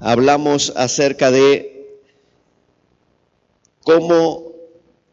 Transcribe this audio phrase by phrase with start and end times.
[0.00, 2.00] hablamos acerca de
[3.82, 4.52] cómo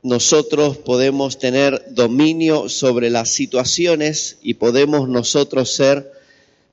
[0.04, 6.12] nosotros podemos tener dominio sobre las situaciones y podemos nosotros ser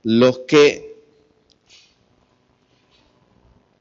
[0.03, 0.97] los que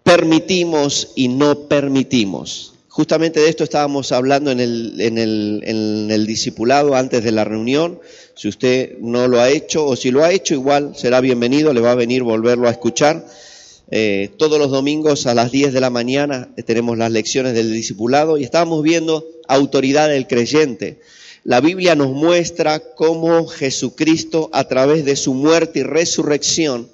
[0.04, 2.74] permitimos y no permitimos.
[2.88, 7.46] Justamente de esto estábamos hablando en el, en, el, en el, discipulado antes de la
[7.46, 8.00] reunión.
[8.36, 11.80] Si usted no lo ha hecho o si lo ha hecho, igual será bienvenido, le
[11.80, 13.26] va a venir volverlo a escuchar.
[13.94, 18.38] Eh, todos los domingos a las 10 de la mañana tenemos las lecciones del discipulado
[18.38, 21.02] y estábamos viendo autoridad del creyente.
[21.44, 26.90] La Biblia nos muestra cómo Jesucristo, a través de su muerte y resurrección,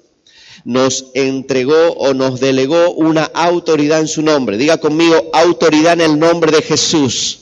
[0.64, 4.58] nos entregó o nos delegó una autoridad en su nombre.
[4.58, 7.40] Diga conmigo, autoridad en el nombre de Jesús.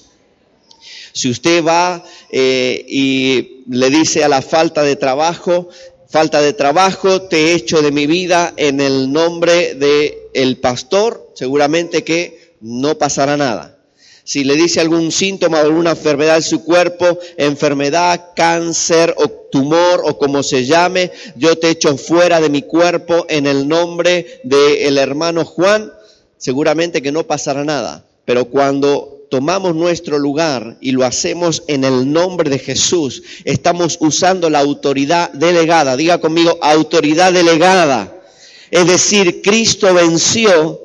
[1.13, 5.71] Si usted va eh, y le dice a la falta de trabajo,
[6.17, 12.05] falta de trabajo, te echo de mi vida en el nombre del el pastor, seguramente
[12.05, 13.77] que no pasará nada.
[14.25, 20.05] Si le dice algún síntoma o alguna enfermedad en su cuerpo, enfermedad, cáncer o tumor
[20.07, 24.97] o como se llame, yo te echo fuera de mi cuerpo en el nombre del
[24.97, 25.93] hermano Juan,
[26.39, 28.07] seguramente que no pasará nada.
[28.25, 34.49] Pero cuando tomamos nuestro lugar y lo hacemos en el nombre de Jesús, estamos usando
[34.49, 35.95] la autoridad delegada.
[35.95, 38.19] Diga conmigo, autoridad delegada.
[38.71, 40.81] Es decir, Cristo venció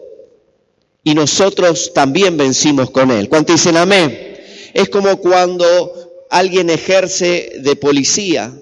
[1.02, 3.30] y nosotros también vencimos con Él.
[3.30, 4.38] ¿Cuánto dicen amén?
[4.74, 8.54] Es como cuando alguien ejerce de policía.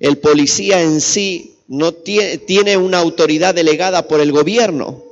[0.00, 5.04] El policía en sí no tiene, tiene una autoridad delegada por el gobierno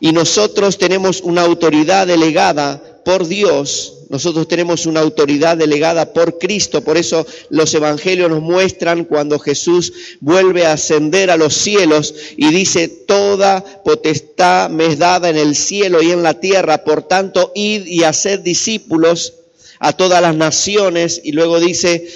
[0.00, 6.82] y nosotros tenemos una autoridad delegada por Dios nosotros tenemos una autoridad delegada por Cristo,
[6.82, 12.50] por eso los evangelios nos muestran cuando Jesús vuelve a ascender a los cielos y
[12.50, 17.52] dice, toda potestad me es dada en el cielo y en la tierra, por tanto,
[17.54, 19.34] id y haced discípulos
[19.78, 22.06] a todas las naciones y luego dice,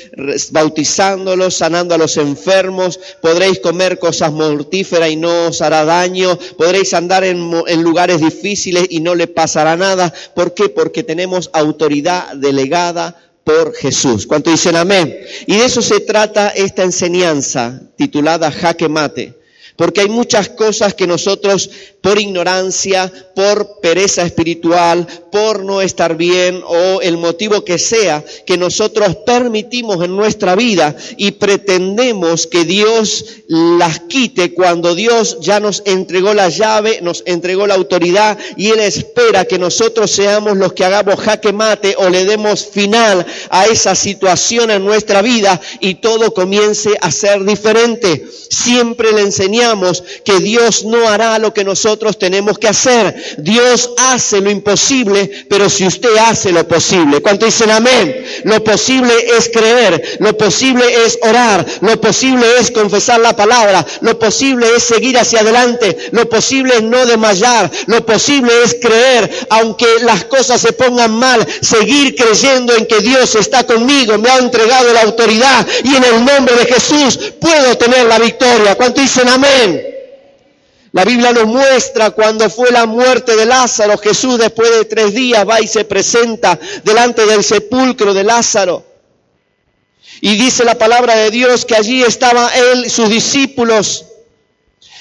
[0.50, 6.94] bautizándolos, sanando a los enfermos, podréis comer cosas mortíferas y no os hará daño, podréis
[6.94, 10.12] andar en, en lugares difíciles y no le pasará nada.
[10.34, 10.69] ¿Por qué?
[10.69, 14.26] Porque tenemos autoridad delegada por Jesús.
[14.26, 15.19] ¿Cuánto dicen amén?
[15.47, 19.40] Y de eso se trata esta enseñanza titulada Jaque Mate.
[19.76, 21.70] Porque hay muchas cosas que nosotros
[22.03, 28.56] por ignorancia, por pereza espiritual, por no estar bien o el motivo que sea, que
[28.56, 35.82] nosotros permitimos en nuestra vida y pretendemos que Dios las quite cuando Dios ya nos
[35.84, 40.84] entregó la llave, nos entregó la autoridad y Él espera que nosotros seamos los que
[40.84, 46.32] hagamos jaque mate o le demos final a esa situación en nuestra vida y todo
[46.32, 48.26] comience a ser diferente.
[48.50, 49.59] Siempre le enseñamos
[50.25, 53.15] que Dios no hará lo que nosotros tenemos que hacer.
[53.38, 58.25] Dios hace lo imposible, pero si usted hace lo posible, ¿cuánto dicen amén?
[58.44, 64.19] Lo posible es creer, lo posible es orar, lo posible es confesar la palabra, lo
[64.19, 69.87] posible es seguir hacia adelante, lo posible es no desmayar, lo posible es creer, aunque
[70.03, 74.93] las cosas se pongan mal, seguir creyendo en que Dios está conmigo, me ha entregado
[74.93, 78.75] la autoridad y en el nombre de Jesús puedo tener la victoria.
[78.76, 79.50] ¿Cuánto dicen amén?
[80.93, 85.49] La Biblia nos muestra cuando fue la muerte de Lázaro, Jesús después de tres días
[85.49, 88.84] va y se presenta delante del sepulcro de Lázaro.
[90.21, 94.05] Y dice la palabra de Dios que allí estaba él, sus discípulos.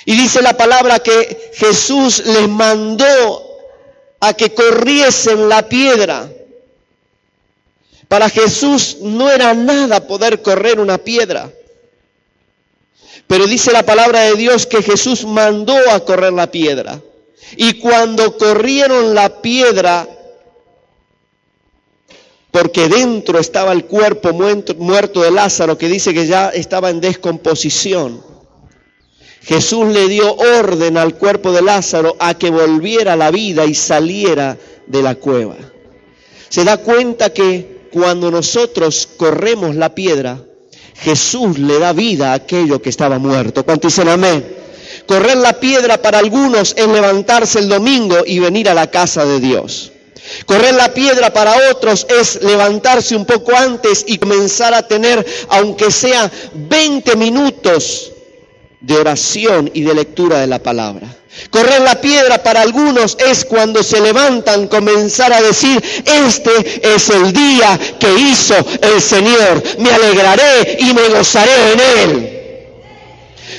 [0.05, 3.59] Y dice la palabra que Jesús les mandó
[4.19, 6.29] a que corriesen la piedra.
[8.07, 11.51] Para Jesús no era nada poder correr una piedra.
[13.29, 16.99] Pero dice la palabra de Dios que Jesús mandó a correr la piedra.
[17.57, 20.09] Y cuando corrieron la piedra,
[22.49, 28.23] porque dentro estaba el cuerpo muerto de Lázaro, que dice que ya estaba en descomposición,
[29.43, 33.75] Jesús le dio orden al cuerpo de Lázaro a que volviera a la vida y
[33.75, 35.55] saliera de la cueva.
[36.49, 40.48] Se da cuenta que cuando nosotros corremos la piedra,
[41.01, 43.63] Jesús le da vida a aquello que estaba muerto.
[43.63, 44.57] ¿Cuántos dicen amén?
[45.05, 49.39] Correr la piedra para algunos es levantarse el domingo y venir a la casa de
[49.39, 49.91] Dios.
[50.45, 55.89] Correr la piedra para otros es levantarse un poco antes y comenzar a tener, aunque
[55.89, 58.11] sea 20 minutos
[58.81, 61.07] de oración y de lectura de la palabra.
[61.49, 67.31] Correr la piedra para algunos es cuando se levantan comenzar a decir, este es el
[67.31, 72.35] día que hizo el Señor, me alegraré y me gozaré en él.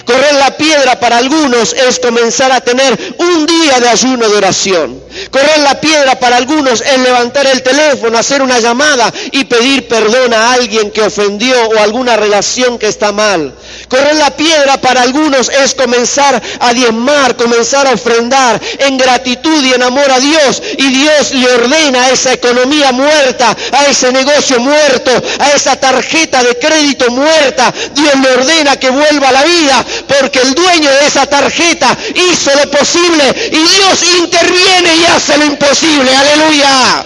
[0.05, 5.00] Correr la piedra para algunos es comenzar a tener un día de ayuno de oración.
[5.31, 10.32] Correr la piedra para algunos es levantar el teléfono, hacer una llamada y pedir perdón
[10.32, 13.55] a alguien que ofendió o alguna relación que está mal.
[13.88, 19.72] Correr la piedra para algunos es comenzar a diezmar, comenzar a ofrendar en gratitud y
[19.72, 20.62] en amor a Dios.
[20.78, 26.43] Y Dios le ordena a esa economía muerta, a ese negocio muerto, a esa tarjeta
[26.43, 27.73] de crédito muerta.
[27.94, 32.50] Dios le ordena que vuelva a la vida porque el dueño de esa tarjeta hizo
[32.55, 36.14] lo posible y Dios interviene y hace lo imposible.
[36.14, 37.04] Aleluya.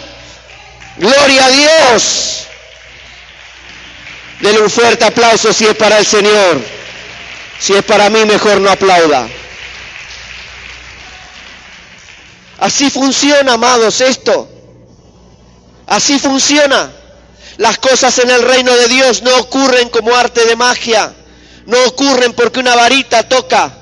[0.97, 2.47] Gloria a Dios.
[4.41, 6.61] Denle un fuerte aplauso si es para el Señor.
[7.59, 9.29] Si es para mí, mejor no aplauda.
[12.59, 14.49] Así funciona, amados, esto.
[15.87, 16.93] Así funciona.
[17.57, 21.15] Las cosas en el reino de Dios no ocurren como arte de magia.
[21.67, 23.73] No ocurren porque una varita toca.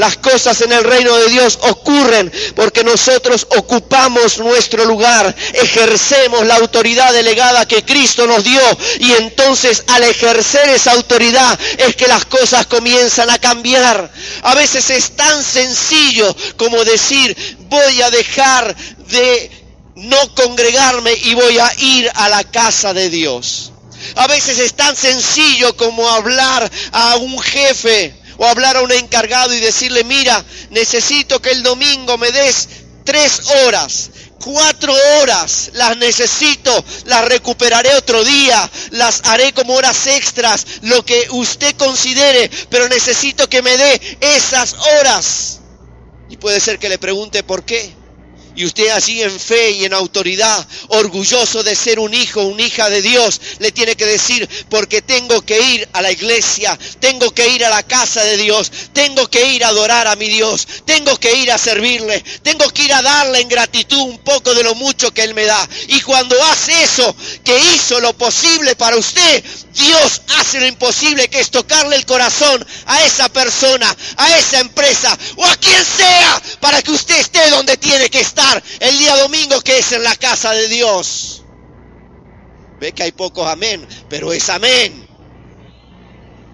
[0.00, 6.56] Las cosas en el reino de Dios ocurren porque nosotros ocupamos nuestro lugar, ejercemos la
[6.56, 8.62] autoridad delegada que Cristo nos dio
[8.98, 14.10] y entonces al ejercer esa autoridad es que las cosas comienzan a cambiar.
[14.42, 17.36] A veces es tan sencillo como decir
[17.68, 18.74] voy a dejar
[19.10, 19.50] de
[19.96, 23.70] no congregarme y voy a ir a la casa de Dios.
[24.16, 29.52] A veces es tan sencillo como hablar a un jefe o hablar a un encargado
[29.52, 32.68] y decirle, mira, necesito que el domingo me des
[33.04, 34.08] tres horas,
[34.42, 41.26] cuatro horas, las necesito, las recuperaré otro día, las haré como horas extras, lo que
[41.32, 45.60] usted considere, pero necesito que me dé esas horas.
[46.30, 47.99] Y puede ser que le pregunte por qué.
[48.56, 52.90] Y usted así en fe y en autoridad, orgulloso de ser un hijo, una hija
[52.90, 57.48] de Dios, le tiene que decir, porque tengo que ir a la iglesia, tengo que
[57.48, 61.18] ir a la casa de Dios, tengo que ir a adorar a mi Dios, tengo
[61.18, 64.74] que ir a servirle, tengo que ir a darle en gratitud un poco de lo
[64.74, 65.68] mucho que Él me da.
[65.88, 67.14] Y cuando hace eso,
[67.44, 69.44] que hizo lo posible para usted,
[69.74, 75.16] Dios hace lo imposible, que es tocarle el corazón a esa persona, a esa empresa
[75.36, 78.39] o a quien sea, para que usted esté donde tiene que estar
[78.80, 81.44] el día domingo que es en la casa de Dios.
[82.80, 85.06] Ve que hay pocos amén, pero es amén.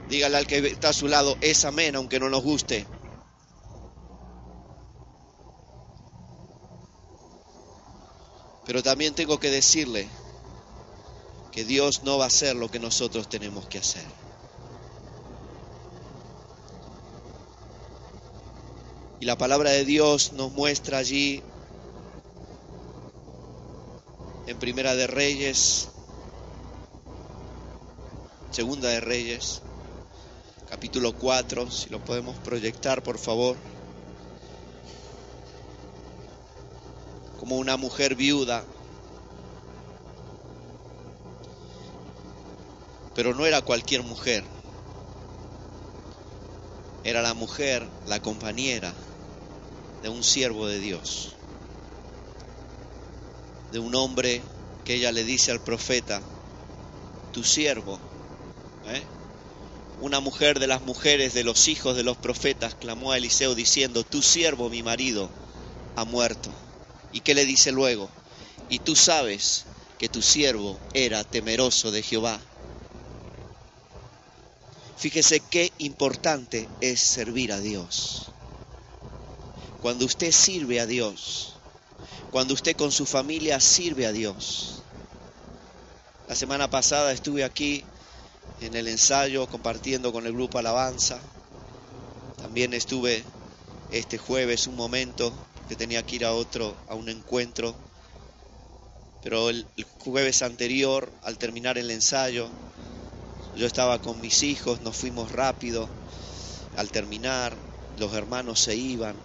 [0.09, 2.87] Dígale al que está a su lado, es amén, aunque no nos guste.
[8.65, 10.09] Pero también tengo que decirle
[11.53, 14.05] que Dios no va a hacer lo que nosotros tenemos que hacer.
[19.21, 21.43] Y la palabra de Dios nos muestra allí
[24.47, 25.89] en Primera de Reyes,
[28.53, 29.61] Segunda de Reyes,
[30.71, 33.57] capítulo 4, si lo podemos proyectar, por favor.
[37.41, 38.65] Como una mujer viuda,
[43.15, 44.45] pero no era cualquier mujer,
[47.03, 48.95] era la mujer, la compañera
[50.03, 51.36] de un siervo de Dios
[53.73, 54.43] de un hombre
[54.85, 56.23] que ella le dice al profeta,
[57.33, 57.99] tu siervo.
[58.87, 59.03] ¿eh?
[60.01, 64.05] Una mujer de las mujeres de los hijos de los profetas clamó a Eliseo diciendo,
[64.05, 65.29] tu siervo, mi marido,
[65.97, 66.51] ha muerto.
[67.13, 68.09] ¿Y qué le dice luego?
[68.69, 69.65] Y tú sabes
[69.99, 72.41] que tu siervo era temeroso de Jehová.
[74.97, 78.27] Fíjese qué importante es servir a Dios.
[79.83, 81.56] Cuando usted sirve a Dios,
[82.31, 84.83] cuando usted con su familia sirve a Dios.
[86.29, 87.85] La semana pasada estuve aquí
[88.61, 91.21] en el ensayo compartiendo con el grupo Alabanza.
[92.37, 93.25] También estuve
[93.91, 95.33] este jueves un momento
[95.69, 97.75] que tenía que ir a otro, a un encuentro.
[99.23, 99.67] Pero el,
[99.99, 102.49] jueves anterior, al terminar el ensayo,
[103.57, 105.89] yo estaba con mis hijos, nos fuimos rápido.
[106.77, 107.55] Al terminar,
[107.99, 109.17] los hermanos se iban.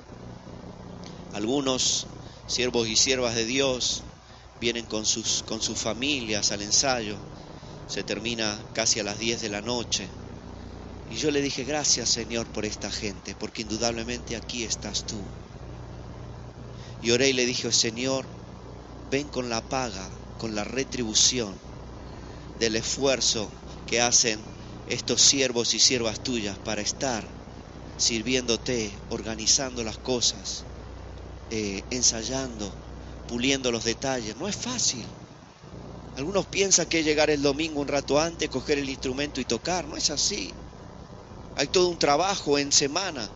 [1.34, 2.08] Algunos
[2.51, 4.03] siervos y siervas de Dios
[4.60, 7.15] vienen con sus, con sus familias al ensayo,
[7.88, 10.05] se termina casi a las 10 de la noche.
[11.10, 15.17] Y yo le dije, gracias Señor por esta gente, porque indudablemente aquí estás tú.
[17.01, 18.25] Y oré y le dije, Señor,
[19.10, 21.55] ven con la paga, con la retribución
[22.60, 23.50] del esfuerzo
[23.88, 24.39] que hacen
[24.89, 27.25] estos siervos y siervas tuyas para estar
[27.98, 30.65] sirviéndote, organizando las cosas,
[31.53, 32.74] eh, ensayando,
[33.27, 34.38] puliendo los detalles.
[34.38, 35.05] No es fácil.
[36.15, 39.86] Algunos piensan que llegar el domingo un rato antes, coger el instrumento y tocar.
[39.86, 40.50] No es así.
[41.58, 43.29] hay todo un trabajo en semana.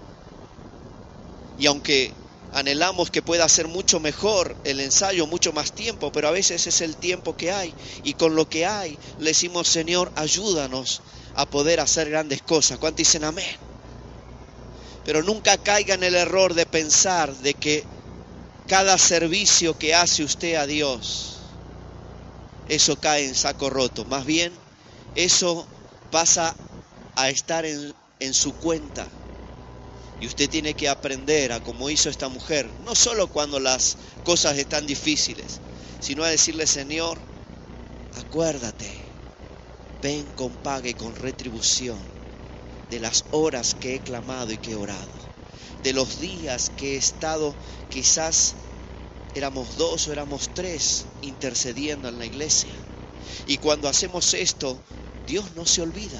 [1.58, 2.14] Y aunque
[2.54, 6.80] anhelamos que pueda ser mucho mejor el ensayo, mucho más tiempo, pero a veces es
[6.80, 7.76] el tiempo que hay.
[8.04, 11.02] Y con lo que hay, le decimos, Señor, ayúdanos
[11.34, 12.80] a poder hacer grandes cosas.
[12.80, 13.58] ¿Cuántos dicen amén?
[15.04, 17.95] Pero nunca caiga en el error de pensar de que
[18.68, 21.36] cada servicio que hace usted a Dios,
[22.68, 24.06] eso cae en saco roto.
[24.06, 24.54] Más bien,
[25.16, 25.68] eso
[26.12, 26.56] pasa
[27.16, 27.94] a estar en,
[28.34, 29.08] su cuenta.
[30.20, 34.58] Y usted tiene que aprender a, como hizo esta mujer, no solo cuando las cosas
[34.58, 35.60] están difíciles,
[36.00, 37.20] sino a decirle, Señor,
[38.14, 38.98] acuérdate,
[40.02, 42.02] ven con paga y con retribución
[42.90, 45.25] de las horas que he clamado y que he orado,
[45.86, 47.56] de los días que he estado,
[47.92, 48.56] quizás
[49.36, 52.74] éramos dos o éramos tres intercediendo en la iglesia.
[53.46, 54.80] Y cuando hacemos esto,
[55.28, 56.20] Dios no se olvida.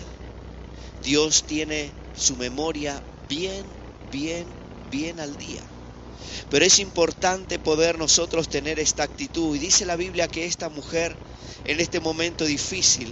[1.04, 3.66] Dios tiene su memoria bien,
[4.12, 4.46] bien,
[4.92, 5.64] bien al día.
[6.52, 9.56] Pero es importante poder nosotros tener esta actitud.
[9.56, 11.18] Y dice la Biblia que esta mujer
[11.64, 13.12] en este momento difícil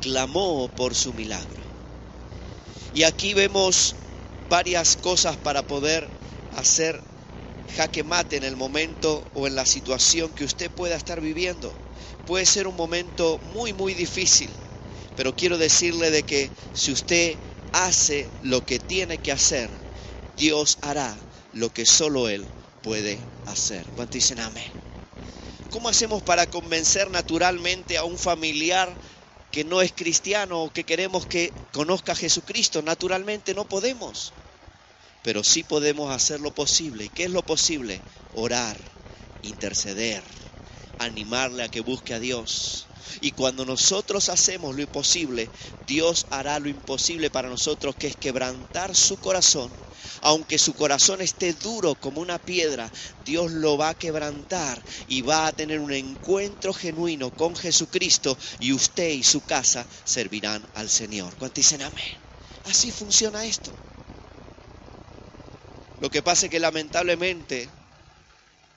[0.00, 1.60] clamó por su milagro.
[2.94, 3.96] Y aquí vemos
[4.52, 6.06] varias cosas para poder
[6.58, 7.00] hacer
[7.74, 11.72] jaque mate en el momento o en la situación que usted pueda estar viviendo.
[12.26, 14.50] Puede ser un momento muy, muy difícil,
[15.16, 17.38] pero quiero decirle de que si usted
[17.72, 19.70] hace lo que tiene que hacer,
[20.36, 21.16] Dios hará
[21.54, 22.46] lo que solo Él
[22.82, 23.86] puede hacer.
[23.96, 24.70] ¿Cuánto dicen amén?
[25.70, 28.94] ¿Cómo hacemos para convencer naturalmente a un familiar
[29.50, 32.82] que no es cristiano o que queremos que conozca a Jesucristo?
[32.82, 34.34] Naturalmente no podemos
[35.22, 37.04] pero sí podemos hacer lo posible.
[37.04, 38.00] ¿Y qué es lo posible?
[38.34, 38.76] Orar,
[39.42, 40.22] interceder,
[40.98, 42.86] animarle a que busque a Dios.
[43.20, 45.50] Y cuando nosotros hacemos lo imposible,
[45.86, 49.70] Dios hará lo imposible para nosotros, que es quebrantar su corazón.
[50.22, 52.90] Aunque su corazón esté duro como una piedra,
[53.24, 58.72] Dios lo va a quebrantar y va a tener un encuentro genuino con Jesucristo y
[58.72, 61.36] usted y su casa servirán al Señor.
[61.36, 62.18] ¿Cuántos dicen amén?
[62.64, 63.72] Así funciona esto.
[66.02, 67.68] Lo que pasa es que lamentablemente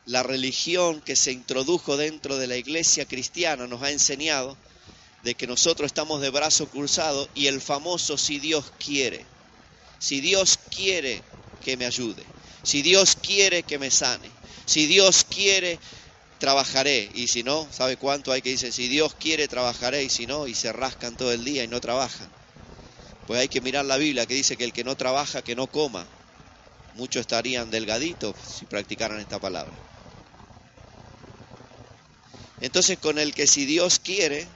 [0.05, 4.55] la religión que se introdujo dentro de la iglesia cristiana nos ha enseñado
[5.23, 9.25] de que nosotros estamos de brazo cruzado y el famoso si Dios quiere.
[9.97, 11.23] Si Dios quiere
[11.63, 12.21] que me ayude.
[12.61, 14.29] Si Dios quiere que me sane.
[14.67, 15.79] Si Dios quiere,
[16.37, 17.09] trabajaré.
[17.15, 18.71] Y si no, ¿sabe cuánto hay que decir?
[18.71, 20.03] Si Dios quiere, trabajaré.
[20.03, 22.29] Y si no, y se rascan todo el día y no trabajan.
[23.25, 25.65] Pues hay que mirar la Biblia que dice que el que no trabaja, que no
[25.65, 26.05] coma
[26.95, 29.73] muchos estarían delgaditos si practicaran esta palabra.
[32.61, 34.47] Entonces con el que si Dios quiere,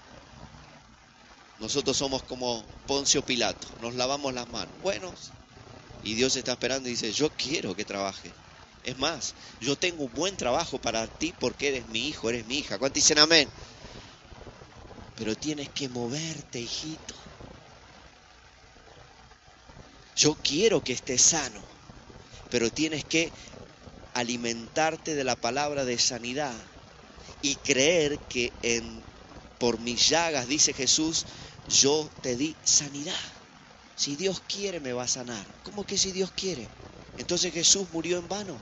[1.59, 4.73] nosotros somos como Poncio Pilato, nos lavamos las manos.
[4.81, 5.13] Bueno,
[6.03, 8.31] y Dios está esperando y dice, yo quiero que trabaje.
[8.85, 12.59] Es más, yo tengo un buen trabajo para ti porque eres mi hijo, eres mi
[12.59, 12.79] hija.
[12.79, 13.49] ¿Cuántos dicen amén?
[15.17, 17.13] Pero tienes que moverte, hijito.
[20.15, 21.78] Yo quiero que estés sano
[22.49, 23.31] pero tienes que
[24.13, 26.53] alimentarte de la palabra de sanidad
[27.41, 29.01] y creer que en,
[29.59, 31.25] por mis llagas, dice Jesús,
[31.69, 33.13] yo te di sanidad.
[33.95, 35.45] Si Dios quiere me va a sanar.
[35.63, 36.67] ¿Cómo que si Dios quiere?
[37.17, 38.57] Entonces Jesús murió en vano.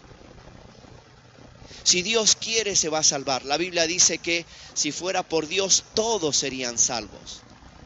[1.84, 3.46] Si Dios quiere se va a salvar.
[3.46, 7.42] La Biblia dice que si fuera por Dios todos serían salvos.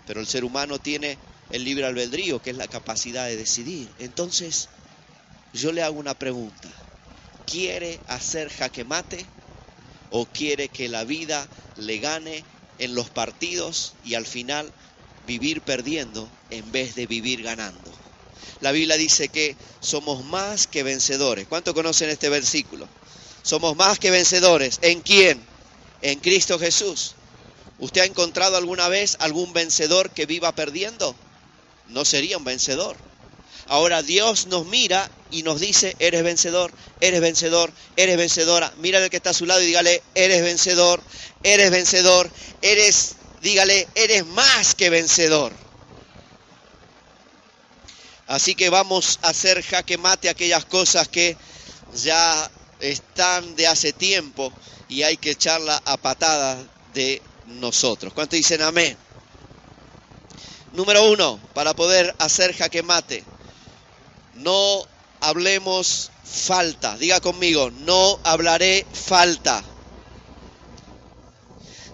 [0.08, 1.18] Pero el ser humano tiene
[1.52, 3.90] el libre albedrío, que es la capacidad de decidir.
[4.00, 4.70] Entonces,
[5.54, 6.70] yo le hago una pregunta.
[7.46, 9.26] ¿Quiere hacer jaque mate
[10.10, 12.44] o quiere que la vida le gane
[12.80, 14.72] en los partidos y al final
[15.28, 17.92] vivir perdiendo en vez de vivir ganando?
[18.62, 21.48] La Biblia dice que somos más que vencedores.
[21.48, 22.88] ¿Cuánto conocen este versículo?
[23.44, 24.80] Somos más que vencedores.
[24.82, 25.42] ¿En quién?
[26.02, 27.16] En Cristo Jesús.
[27.80, 31.16] ¿Usted ha encontrado alguna vez algún vencedor que viva perdiendo?
[31.90, 32.96] No sería un vencedor.
[33.68, 38.74] Ahora Dios nos mira y nos dice, eres vencedor, eres vencedor, eres vencedora.
[38.78, 41.02] Mira el que está a su lado y dígale, eres vencedor,
[41.44, 42.30] eres vencedor,
[42.62, 45.54] eres, dígale, eres más que vencedor.
[48.28, 51.36] Así que vamos a hacer jaque mate aquellas cosas que
[51.94, 54.54] ya están de hace tiempo
[54.88, 56.60] y hay que echarla a patadas
[56.94, 58.14] de nosotros.
[58.14, 58.98] ¿Cuántos dicen amén?
[60.74, 63.26] Número uno, para poder hacer jaque mate,
[64.36, 64.86] no
[65.20, 66.98] hablemos falta.
[66.98, 69.64] Diga conmigo, no hablaré falta.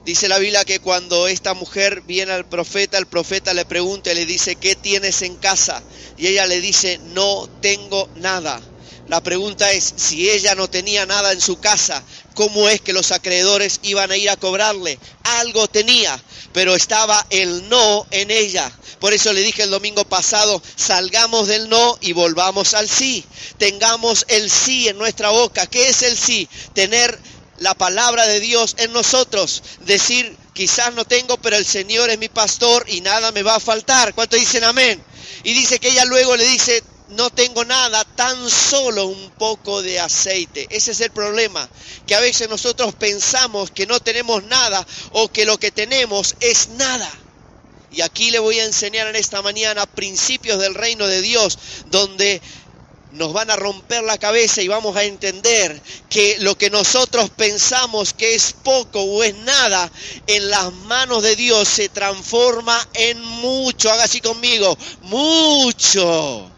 [0.05, 4.15] Dice la Biblia que cuando esta mujer viene al profeta, el profeta le pregunta y
[4.15, 5.83] le dice, ¿qué tienes en casa?
[6.17, 8.61] Y ella le dice, no tengo nada.
[9.09, 12.03] La pregunta es, si ella no tenía nada en su casa,
[12.37, 14.99] ¿cómo es que los acreedores iban a ir a cobrarle?
[15.23, 18.71] Algo tenía, pero estaba el no en ella.
[18.99, 23.25] Por eso le dije el domingo pasado, salgamos del no y volvamos al sí.
[23.57, 25.65] Tengamos el sí en nuestra boca.
[25.65, 26.47] ¿Qué es el sí?
[26.73, 27.19] Tener
[27.57, 32.29] la palabra de Dios en nosotros, decir, quizás no tengo, pero el Señor es mi
[32.29, 34.13] pastor y nada me va a faltar.
[34.13, 35.03] ¿Cuánto dicen amén?
[35.43, 39.99] Y dice que ella luego le dice, no tengo nada, tan solo un poco de
[39.99, 40.67] aceite.
[40.69, 41.69] Ese es el problema,
[42.05, 46.69] que a veces nosotros pensamos que no tenemos nada o que lo que tenemos es
[46.69, 47.09] nada.
[47.91, 52.41] Y aquí le voy a enseñar en esta mañana principios del reino de Dios, donde
[53.13, 58.13] nos van a romper la cabeza y vamos a entender que lo que nosotros pensamos
[58.13, 59.89] que es poco o es nada,
[60.27, 63.89] en las manos de Dios se transforma en mucho.
[63.89, 66.51] Haga así conmigo, mucho.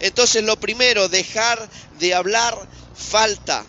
[0.00, 2.56] Entonces lo primero, dejar de hablar
[2.96, 3.64] falta.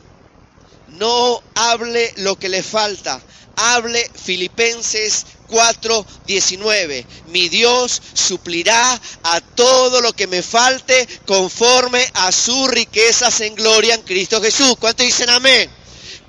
[0.89, 3.21] No hable lo que le falta.
[3.55, 7.05] Hable Filipenses 4:19.
[7.27, 13.95] Mi Dios suplirá a todo lo que me falte conforme a sus riquezas en gloria
[13.95, 14.75] en Cristo Jesús.
[14.79, 15.69] ¿Cuántos dicen amén?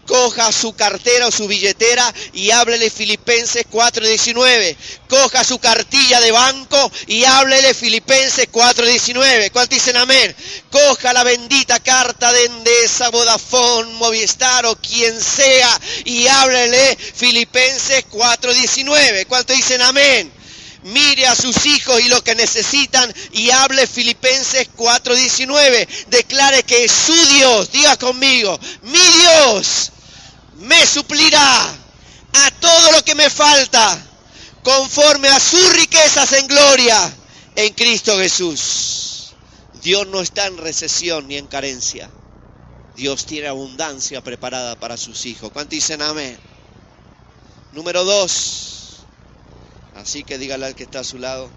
[0.06, 4.76] Coja su cartera o su billetera y háblele Filipenses 4:19.
[5.08, 9.50] Coja su cartilla de banco y háblele Filipenses 4:19.
[9.50, 10.34] ¿Cuántos dicen amén?
[10.70, 19.26] Coja la bendita carta de Endesa, Vodafone, Movistar o quien sea y háblele Filipenses 4:19.
[19.26, 20.42] ¿Cuántos dicen amén?
[20.84, 25.88] mire a sus hijos y lo que necesitan y hable Filipenses 4:19.
[26.08, 29.91] Declare que su Dios, diga conmigo, mi Dios
[30.62, 34.04] me suplirá a todo lo que me falta
[34.62, 37.12] conforme a sus riquezas en gloria
[37.54, 39.34] en Cristo Jesús.
[39.82, 42.10] Dios no está en recesión ni en carencia.
[42.96, 45.50] Dios tiene abundancia preparada para sus hijos.
[45.52, 46.38] ¿Cuántos dicen amén?
[47.72, 48.72] Número dos,
[49.94, 51.50] Así que dígale al que está a su lado,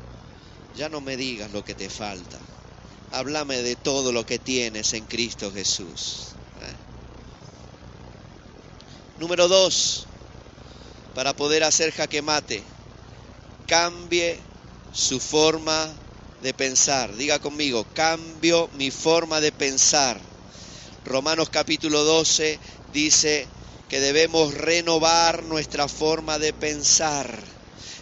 [0.75, 2.37] ya no me digas lo que te falta.
[3.11, 6.34] Háblame de todo lo que tienes en Cristo Jesús.
[9.17, 10.07] Número dos,
[11.13, 12.61] para poder hacer jaque mate,
[13.65, 14.37] cambie
[14.91, 15.93] su forma
[16.41, 17.15] de pensar.
[17.15, 20.19] Diga conmigo, cambio mi forma de pensar.
[21.05, 22.59] Romanos capítulo 12
[22.91, 23.47] dice
[23.87, 27.39] que debemos renovar nuestra forma de pensar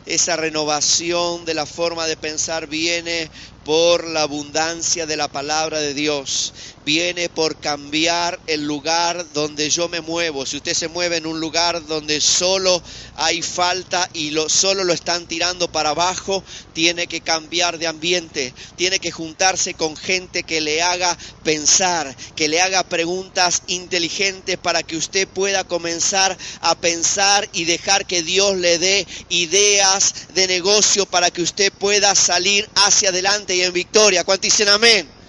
[0.05, 3.29] esa renovación de la forma de pensar viene
[3.65, 6.53] por la abundancia de la palabra de Dios.
[6.85, 10.45] Viene por cambiar el lugar donde yo me muevo.
[10.45, 12.83] Si usted se mueve en un lugar donde solo
[13.15, 18.53] hay falta y lo, solo lo están tirando para abajo, tiene que cambiar de ambiente.
[18.75, 24.83] Tiene que juntarse con gente que le haga pensar, que le haga preguntas inteligentes para
[24.83, 31.05] que usted pueda comenzar a pensar y dejar que Dios le dé ideas de negocio
[31.05, 34.23] para que usted pueda salir hacia adelante y en victoria.
[34.23, 35.22] ¿Cuántos dicen amén?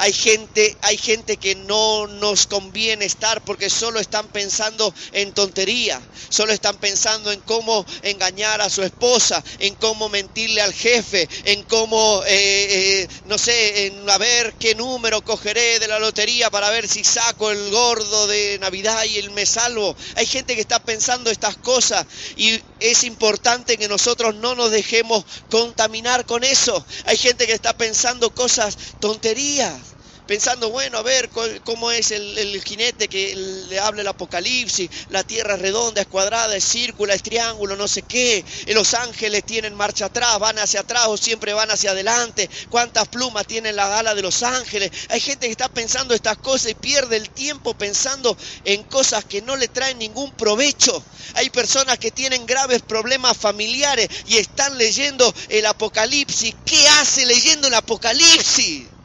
[0.00, 6.00] Hay gente, hay gente que no nos conviene estar porque solo están pensando en tontería,
[6.30, 11.64] solo están pensando en cómo engañar a su esposa, en cómo mentirle al jefe, en
[11.64, 16.70] cómo, eh, eh, no sé, en a ver qué número cogeré de la lotería para
[16.70, 19.94] ver si saco el gordo de Navidad y el me salvo.
[20.16, 25.26] Hay gente que está pensando estas cosas y es importante que nosotros no nos dejemos
[25.50, 26.86] contaminar con eso.
[27.04, 29.89] Hay gente que está pensando cosas tonterías
[30.30, 31.28] pensando, bueno, a ver
[31.64, 33.34] cómo es el, jinete que
[33.68, 37.88] le habla el apocalipsis, la tierra es redonda, es cuadrada, es círcula, es triángulo, no
[37.88, 42.48] sé qué, los ángeles tienen marcha atrás, van hacia atrás o siempre van hacia adelante,
[42.68, 44.92] cuántas plumas tienen la ala de los ángeles.
[45.08, 49.42] Hay gente que está pensando estas cosas y pierde el tiempo pensando en cosas que
[49.42, 51.02] no le traen ningún provecho.
[51.34, 56.54] Hay personas que tienen graves problemas familiares y están leyendo el apocalipsis.
[56.64, 58.99] ¿Qué hace leyendo el apocalipsis?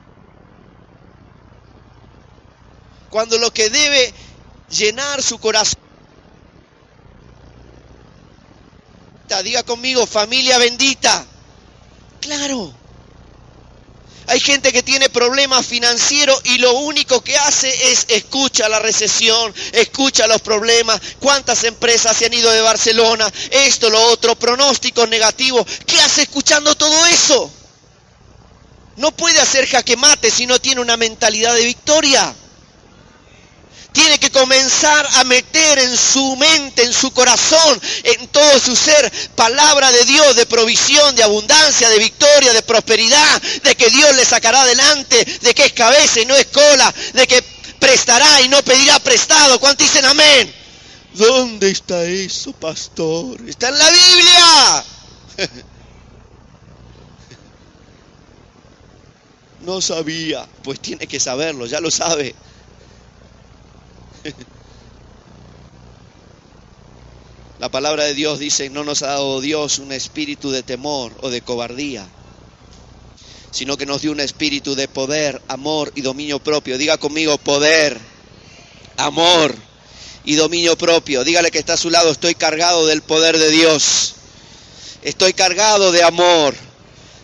[3.16, 4.14] Cuando lo que debe
[4.70, 5.80] llenar su corazón.
[9.42, 11.26] Diga conmigo, familia bendita.
[12.20, 12.74] Claro.
[14.28, 19.56] Hay gente que tiene problemas financieros y lo único que hace es escucha la recesión,
[19.72, 25.66] escucha los problemas, cuántas empresas se han ido de Barcelona, esto, lo otro, pronósticos negativos.
[25.88, 27.50] ¿Qué hace escuchando todo eso?
[28.98, 32.36] No puede hacer jaque mate si no tiene una mentalidad de victoria.
[33.96, 39.12] Tiene que comenzar a meter en su mente, en su corazón, en todo su ser,
[39.36, 44.26] palabra de Dios, de provisión, de abundancia, de victoria, de prosperidad, de que Dios le
[44.26, 47.42] sacará adelante, de que es cabeza y no es cola, de que
[47.80, 49.60] prestará y no pedirá prestado.
[49.60, 50.54] ¿Cuántos dicen amén?
[51.14, 53.40] ¿Dónde está eso, pastor?
[53.48, 54.86] Está en la Biblia.
[59.62, 62.36] No sabía, pues tiene que saberlo, ya lo sabe.
[67.60, 71.30] La palabra de Dios dice, no nos ha dado Dios un espíritu de temor o
[71.30, 72.08] de cobardía,
[73.52, 76.78] sino que nos dio un espíritu de poder, amor y dominio propio.
[76.78, 77.98] Diga conmigo poder,
[78.98, 79.56] amor
[80.26, 81.24] y dominio propio.
[81.24, 84.16] Dígale que está a su lado, estoy cargado del poder de Dios.
[85.04, 86.56] Estoy cargado de amor.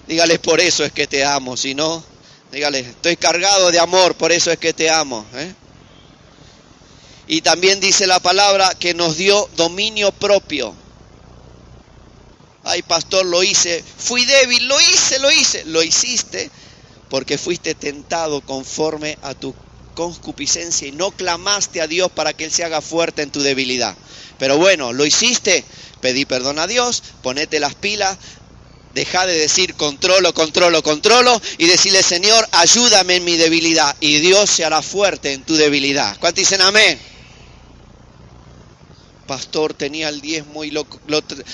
[0.08, 2.04] Dígale, por eso es que te amo, si no,
[2.52, 5.26] dígale, estoy cargado de amor, por eso es que te amo.
[5.34, 5.54] ¿eh?
[7.32, 10.76] Y también dice la palabra que nos dio dominio propio.
[12.66, 13.82] Ay, pastor, lo hice.
[13.98, 15.64] Fui débil, lo hice, lo hice.
[15.64, 16.52] Lo hiciste
[17.10, 19.56] porque fuiste tentado conforme a tu
[19.96, 23.96] concupiscencia y no clamaste a Dios para que Él se haga fuerte en tu debilidad.
[24.38, 25.64] Pero bueno, lo hiciste,
[26.02, 28.18] pedí perdón a Dios, ponete las pilas,
[28.94, 34.50] deja de decir controlo, controlo, controlo y decirle Señor, ayúdame en mi debilidad y Dios
[34.50, 36.18] se hará fuerte en tu debilidad.
[36.20, 37.00] ¿Cuántos dicen amén?
[39.32, 40.86] Pastor tenía el diezmo y lo,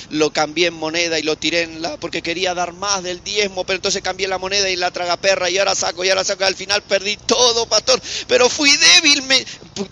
[0.09, 3.65] lo, cambié en moneda y lo tiré en la, porque quería dar más del diezmo,
[3.65, 6.43] pero entonces cambié la moneda y la traga perra y ahora saco y ahora saco,
[6.43, 9.45] al final perdí todo, pastor, pero fui débil, me,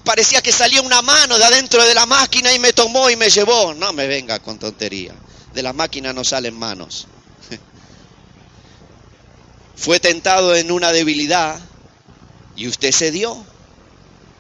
[0.04, 3.30] parecía que salía una mano de adentro de la máquina y me tomó y me
[3.30, 3.76] llevó.
[3.76, 5.14] No me venga con tontería,
[5.54, 7.06] de la máquina no salen manos.
[9.76, 11.60] Fue tentado en una debilidad
[12.56, 13.46] y usted se dio,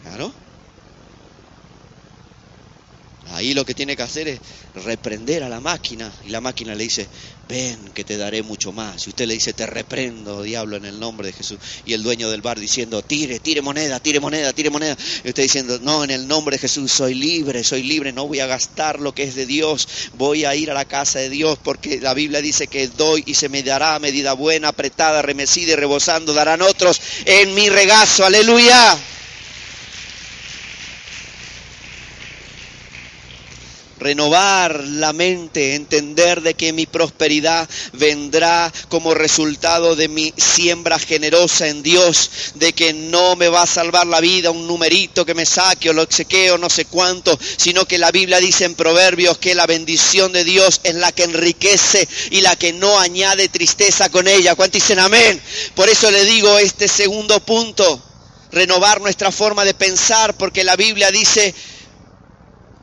[0.01, 0.33] claro.
[3.31, 4.39] Ahí lo que tiene que hacer es
[4.85, 7.07] reprender a la máquina y la máquina le dice,
[7.47, 9.05] ven que te daré mucho más.
[9.07, 11.59] Y usted le dice, te reprendo, diablo, en el nombre de Jesús.
[11.85, 14.95] Y el dueño del bar diciendo, tire, tire moneda, tire moneda, tire moneda.
[15.23, 18.39] Y usted diciendo, no, en el nombre de Jesús soy libre, soy libre, no voy
[18.39, 21.57] a gastar lo que es de Dios, voy a ir a la casa de Dios
[21.61, 25.75] porque la Biblia dice que doy y se me dará medida buena, apretada, remecida y
[25.75, 28.97] rebosando, darán otros en mi regazo, aleluya.
[34.05, 41.69] Renovar la mente, entender de que mi prosperidad vendrá como resultado de mi siembra generosa
[41.69, 45.47] en Dios, de que no me va a salvar la vida un numerito que me
[45.47, 49.55] saque o lo o no sé cuánto, sino que la Biblia dice en Proverbios que
[49.55, 54.27] la bendición de Dios es la que enriquece y la que no añade tristeza con
[54.27, 54.53] ella.
[54.53, 55.41] ¿Cuántos dicen amén?
[55.73, 57.99] Por eso le digo este segundo punto,
[58.51, 61.55] renovar nuestra forma de pensar, porque la Biblia dice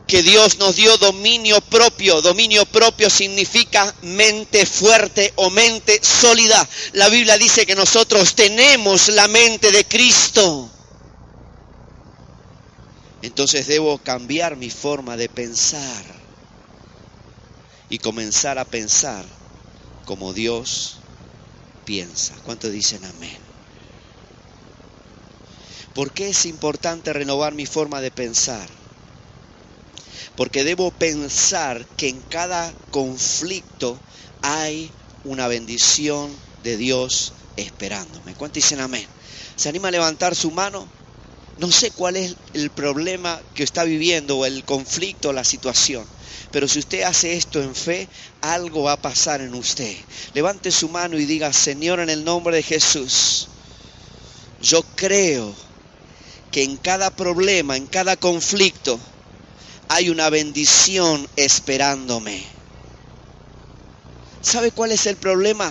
[0.07, 2.21] que Dios nos dio dominio propio.
[2.21, 6.69] Dominio propio significa mente fuerte o mente sólida.
[6.93, 10.71] La Biblia dice que nosotros tenemos la mente de Cristo.
[13.23, 16.05] Entonces debo cambiar mi forma de pensar
[17.88, 19.25] y comenzar a pensar
[20.05, 20.99] como Dios
[21.85, 22.35] piensa.
[22.43, 23.38] ¿Cuántos dicen amén?
[25.95, 28.82] ¿Por qué es importante renovar mi forma de pensar?
[30.37, 33.99] Porque debo pensar que en cada conflicto
[34.42, 34.90] hay
[35.25, 36.31] una bendición
[36.62, 38.35] de Dios esperándome.
[38.35, 39.07] ¿Cuántos dicen amén?
[39.57, 40.88] ¿Se anima a levantar su mano?
[41.59, 46.07] No sé cuál es el problema que está viviendo o el conflicto o la situación.
[46.51, 48.09] Pero si usted hace esto en fe,
[48.40, 49.95] algo va a pasar en usted.
[50.35, 53.49] Levante su mano y diga, Señor, en el nombre de Jesús,
[54.61, 55.55] yo creo
[56.51, 58.99] que en cada problema, en cada conflicto,
[59.93, 62.43] hay una bendición esperándome.
[64.41, 65.71] ¿Sabe cuál es el problema?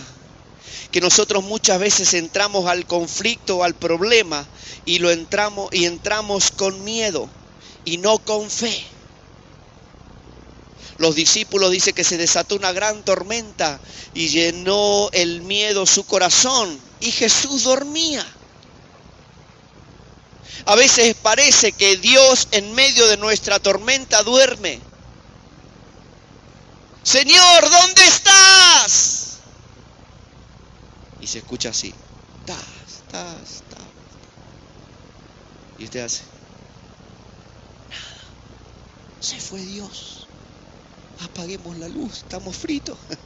[0.91, 4.45] Que nosotros muchas veces entramos al conflicto al problema
[4.85, 7.27] y lo entramos y entramos con miedo
[7.83, 8.85] y no con fe.
[10.99, 13.79] Los discípulos dicen que se desató una gran tormenta
[14.13, 18.23] y llenó el miedo su corazón y Jesús dormía.
[20.65, 24.79] A veces parece que Dios en medio de nuestra tormenta duerme.
[27.03, 29.37] Señor, ¿dónde estás?
[31.19, 31.93] Y se escucha así.
[32.45, 32.57] Tas,
[33.11, 33.85] tas, tas.
[35.77, 36.21] Y usted hace.
[37.89, 39.19] Nada.
[39.19, 40.27] Se fue Dios.
[41.23, 42.17] Apaguemos la luz.
[42.19, 42.97] Estamos fritos.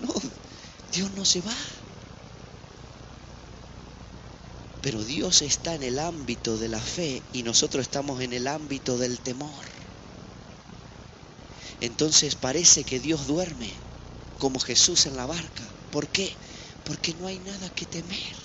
[0.00, 0.12] No,
[0.92, 1.54] Dios no se va.
[4.82, 8.98] Pero Dios está en el ámbito de la fe y nosotros estamos en el ámbito
[8.98, 9.64] del temor.
[11.80, 13.70] Entonces parece que Dios duerme
[14.38, 15.62] como Jesús en la barca.
[15.92, 16.32] ¿Por qué?
[16.84, 18.36] Porque no hay nada que temer.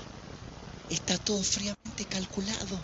[0.89, 2.79] Está todo fríamente calculado.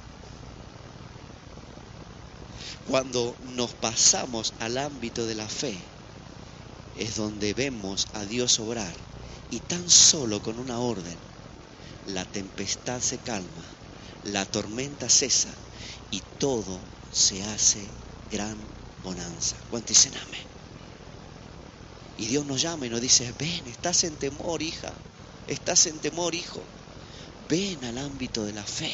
[2.88, 5.78] Cuando nos pasamos al ámbito de la fe,
[6.98, 8.94] es donde vemos a Dios obrar
[9.50, 11.18] y tan solo con una orden,
[12.08, 13.64] la tempestad se calma,
[14.26, 15.54] la tormenta cesa
[16.12, 16.80] y todo
[17.12, 17.88] se hace
[18.32, 18.58] gran
[19.04, 19.56] bonanza.
[19.70, 20.48] ¿Cuánto dicen amén?
[22.18, 24.94] Y Dios nos llama y nos dice, ven, estás en temor, hija,
[25.48, 26.62] estás en temor, hijo.
[27.50, 28.92] Ven al ámbito de la fe,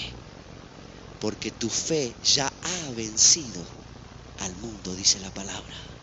[1.20, 3.64] porque tu fe ya ha vencido
[4.40, 5.99] al mundo, dice la palabra.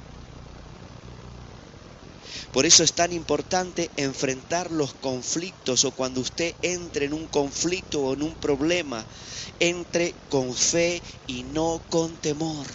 [2.51, 8.03] Por eso es tan importante enfrentar los conflictos o cuando usted entre en un conflicto
[8.03, 9.07] o en un problema,
[9.59, 12.67] entre con fe y no con temor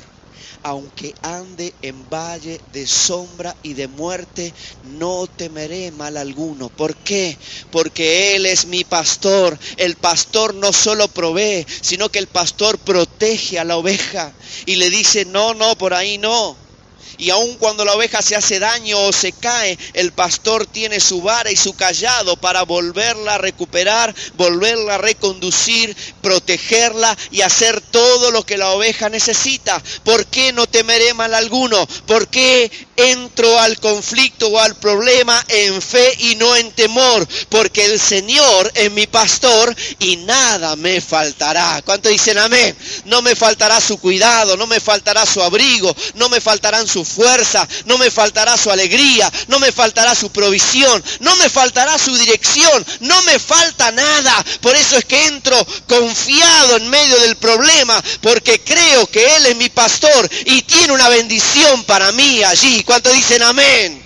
[0.64, 6.70] aunque ande en valle de sombra y de muerte, no temeré mal alguno.
[6.70, 7.38] ¿Por qué?
[7.70, 9.58] Porque Él es mi pastor.
[9.78, 14.90] El pastor no solo provee, sino que el pastor protege a la oveja y le
[14.90, 16.71] dice, no, no, por ahí no
[17.18, 21.22] y aun cuando la oveja se hace daño o se cae, el pastor tiene su
[21.22, 28.32] vara y su callado para volverla a recuperar, volverla a reconducir, protegerla y hacer todo
[28.32, 29.82] lo que la oveja necesita.
[30.04, 31.88] ¿Por qué no temeré mal alguno?
[32.06, 37.28] ¿Por qué entro al conflicto o al problema en fe y no en temor?
[37.50, 41.82] Porque el Señor es mi pastor y nada me faltará.
[41.86, 42.76] ¿Cuánto dicen amén?
[43.06, 47.68] No me faltará su cuidado, no me faltará su abrigo, no me faltarán sus fuerza,
[47.86, 52.86] no me faltará su alegría, no me faltará su provisión, no me faltará su dirección,
[53.00, 54.46] no me falta nada.
[54.62, 59.56] Por eso es que entro confiado en medio del problema, porque creo que Él es
[59.56, 62.84] mi pastor y tiene una bendición para mí allí.
[62.84, 64.04] ¿Cuánto dicen amén?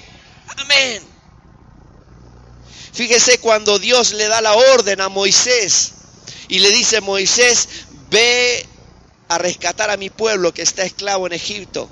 [0.58, 1.04] Amén.
[2.94, 5.92] Fíjese cuando Dios le da la orden a Moisés
[6.48, 7.68] y le dice, Moisés,
[8.10, 8.66] ve
[9.28, 11.90] a rescatar a mi pueblo que está esclavo en Egipto.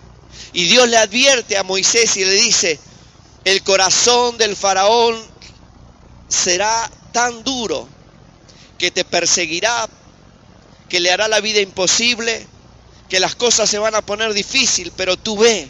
[0.53, 2.79] Y Dios le advierte a Moisés y le dice,
[3.43, 5.19] el corazón del faraón
[6.29, 7.87] será tan duro
[8.77, 9.89] que te perseguirá,
[10.87, 12.45] que le hará la vida imposible,
[13.09, 15.69] que las cosas se van a poner difícil, pero tú ve.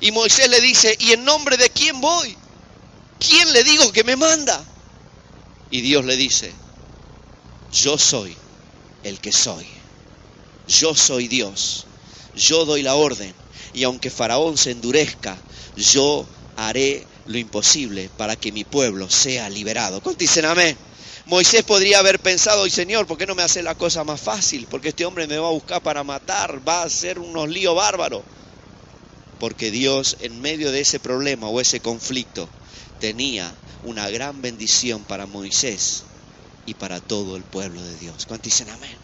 [0.00, 2.36] Y Moisés le dice, ¿y en nombre de quién voy?
[3.20, 4.62] ¿Quién le digo que me manda?
[5.70, 6.52] Y Dios le dice,
[7.72, 8.36] yo soy
[9.04, 9.66] el que soy.
[10.66, 11.86] Yo soy Dios.
[12.34, 13.43] Yo doy la orden
[13.74, 15.36] y aunque Faraón se endurezca,
[15.76, 20.00] yo haré lo imposible para que mi pueblo sea liberado.
[20.00, 20.78] ¿Cuántos dicen amén?
[21.26, 24.66] Moisés podría haber pensado, y Señor, ¿por qué no me hace la cosa más fácil?
[24.70, 28.22] Porque este hombre me va a buscar para matar, va a hacer unos líos bárbaros.
[29.40, 32.48] Porque Dios en medio de ese problema o ese conflicto
[33.00, 33.52] tenía
[33.84, 36.04] una gran bendición para Moisés
[36.66, 38.26] y para todo el pueblo de Dios.
[38.26, 39.03] ¿Cuántos dicen amén?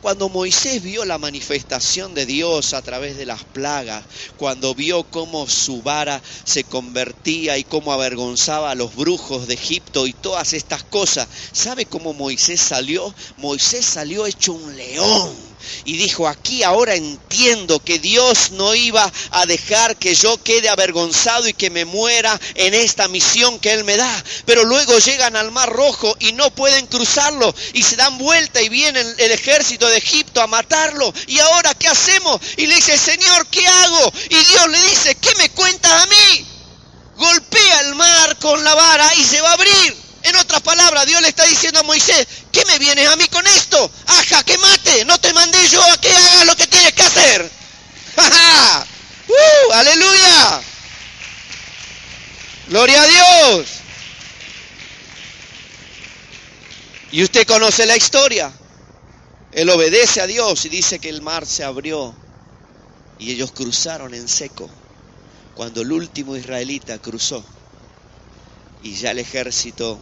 [0.00, 5.48] Cuando Moisés vio la manifestación de Dios a través de las plagas, cuando vio cómo
[5.48, 10.84] su vara se convertía y cómo avergonzaba a los brujos de Egipto y todas estas
[10.84, 13.14] cosas, ¿sabe cómo Moisés salió?
[13.36, 15.47] Moisés salió hecho un león
[15.84, 21.48] y dijo, aquí ahora entiendo que Dios no iba a dejar que yo quede avergonzado
[21.48, 24.24] y que me muera en esta misión que Él me da.
[24.44, 28.68] Pero luego llegan al Mar Rojo y no pueden cruzarlo y se dan vuelta y
[28.68, 31.12] viene el ejército de Egipto a matarlo.
[31.26, 32.40] ¿Y ahora qué hacemos?
[32.56, 34.12] Y le dice, Señor, ¿qué hago?
[34.30, 36.46] Y Dios le dice, ¿qué me cuentas a mí?
[37.16, 40.07] Golpea el mar con la vara y se va a abrir.
[40.22, 43.46] En otras palabras, Dios le está diciendo a Moisés, ¿qué me vienes a mí con
[43.46, 43.90] esto?
[44.06, 47.50] Aja, que mate, no te mandé yo a que hagas lo que tienes que hacer.
[49.28, 49.72] ¡Uh!
[49.72, 50.60] ¡Aleluya!
[52.68, 53.68] ¡Gloria a Dios!
[57.12, 58.52] Y usted conoce la historia.
[59.52, 62.14] Él obedece a Dios y dice que el mar se abrió
[63.18, 64.68] y ellos cruzaron en seco
[65.54, 67.44] cuando el último israelita cruzó
[68.82, 69.98] y ya el ejército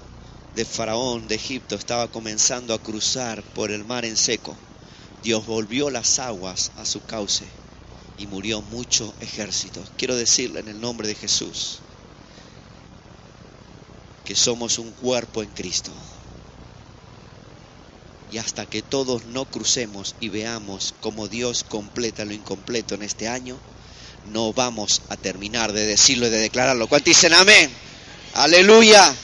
[0.55, 4.57] de Faraón de Egipto estaba comenzando a cruzar por el mar en seco,
[5.23, 7.45] Dios volvió las aguas a su cauce
[8.19, 9.83] y murió mucho ejército.
[9.97, 11.79] Quiero decirle en el nombre de Jesús
[14.25, 15.93] que somos un cuerpo en Cristo.
[18.33, 23.29] Y hasta que todos no crucemos y veamos cómo Dios completa lo incompleto en este
[23.29, 23.57] año,
[24.33, 26.89] no vamos a terminar de decirlo y de declararlo.
[26.89, 27.71] ¿Cuántos dicen amén?
[28.35, 29.15] Aleluya.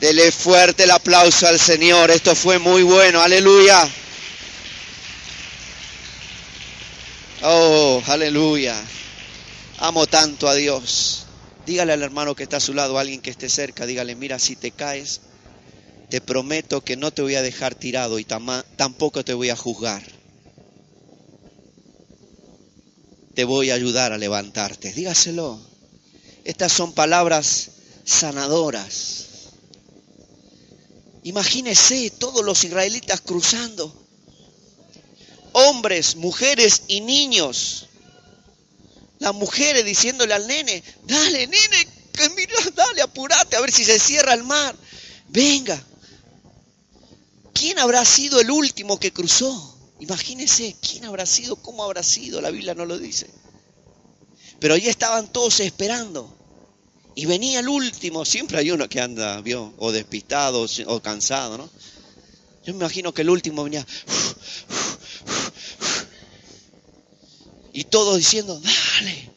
[0.00, 2.10] Dele fuerte el aplauso al Señor.
[2.10, 3.20] Esto fue muy bueno.
[3.20, 3.88] Aleluya.
[7.42, 8.74] Oh, aleluya.
[9.78, 11.26] Amo tanto a Dios.
[11.66, 14.54] Dígale al hermano que está a su lado, alguien que esté cerca, dígale, mira, si
[14.54, 15.22] te caes,
[16.10, 20.02] te prometo que no te voy a dejar tirado y tampoco te voy a juzgar.
[23.34, 24.92] Te voy a ayudar a levantarte.
[24.92, 25.60] Dígaselo.
[26.44, 27.70] Estas son palabras
[28.04, 29.26] sanadoras.
[31.24, 33.92] Imagínese todos los israelitas cruzando.
[35.52, 37.86] Hombres, mujeres y niños.
[39.20, 43.98] Las mujeres diciéndole al nene, dale, nene, que mira, dale, apúrate a ver si se
[43.98, 44.76] cierra el mar.
[45.28, 45.82] Venga.
[47.54, 49.78] ¿Quién habrá sido el último que cruzó?
[50.00, 51.56] Imagínese, ¿quién habrá sido?
[51.56, 52.40] ¿Cómo habrá sido?
[52.40, 53.30] La Biblia no lo dice.
[54.60, 56.43] Pero allí estaban todos esperando.
[57.14, 61.70] Y venía el último, siempre hay uno que anda, vio, o despistado o cansado, ¿no?
[62.64, 63.86] Yo me imagino que el último venía.
[67.72, 69.30] Y todos diciendo, dale,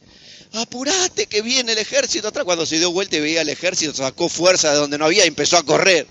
[0.53, 2.45] apúrate que viene el ejército atrás.
[2.45, 5.27] Cuando se dio vuelta y veía el ejército, sacó fuerza de donde no había y
[5.27, 6.07] empezó a correr.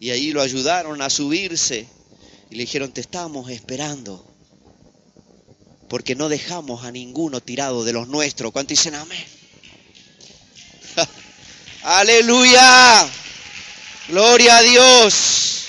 [0.00, 1.86] Y ahí lo ayudaron a subirse.
[2.50, 4.26] Y le dijeron, te estábamos esperando.
[5.88, 8.52] Porque no dejamos a ninguno tirado de los nuestros.
[8.52, 9.35] ¿Cuánto dicen amén?
[11.82, 13.08] Aleluya.
[14.08, 15.66] Gloria a Dios.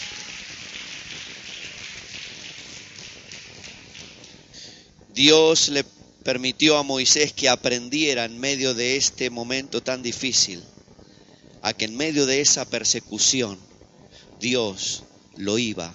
[5.13, 5.83] Dios le
[6.23, 10.63] permitió a Moisés que aprendiera en medio de este momento tan difícil,
[11.61, 13.57] a que en medio de esa persecución
[14.39, 15.03] Dios
[15.37, 15.93] lo iba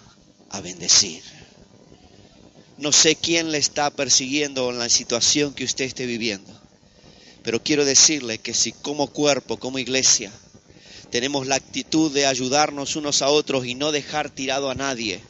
[0.50, 1.22] a bendecir.
[2.78, 6.61] No sé quién le está persiguiendo en la situación que usted esté viviendo.
[7.42, 10.32] Pero quiero decirle que si como cuerpo, como iglesia,
[11.10, 15.20] tenemos la actitud de ayudarnos unos a otros y no dejar tirado a nadie,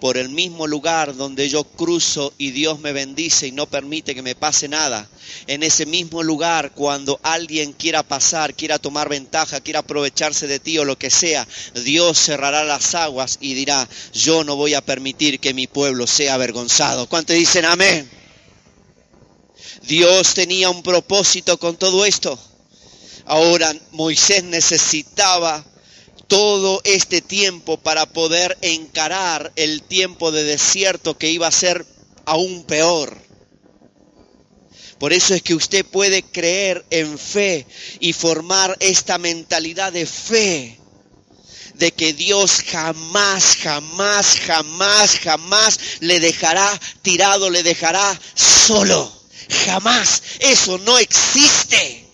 [0.00, 4.22] por el mismo lugar donde yo cruzo y Dios me bendice y no permite que
[4.22, 5.08] me pase nada,
[5.46, 10.78] en ese mismo lugar cuando alguien quiera pasar, quiera tomar ventaja, quiera aprovecharse de ti
[10.78, 11.46] o lo que sea,
[11.84, 16.34] Dios cerrará las aguas y dirá, yo no voy a permitir que mi pueblo sea
[16.34, 17.08] avergonzado.
[17.08, 18.21] ¿Cuántos dicen amén?
[19.82, 22.38] Dios tenía un propósito con todo esto.
[23.26, 25.64] Ahora Moisés necesitaba
[26.28, 31.84] todo este tiempo para poder encarar el tiempo de desierto que iba a ser
[32.24, 33.16] aún peor.
[34.98, 37.66] Por eso es que usted puede creer en fe
[37.98, 40.78] y formar esta mentalidad de fe
[41.74, 49.21] de que Dios jamás, jamás, jamás, jamás le dejará tirado, le dejará solo.
[49.52, 50.22] Jamás.
[50.38, 52.08] Eso no existe.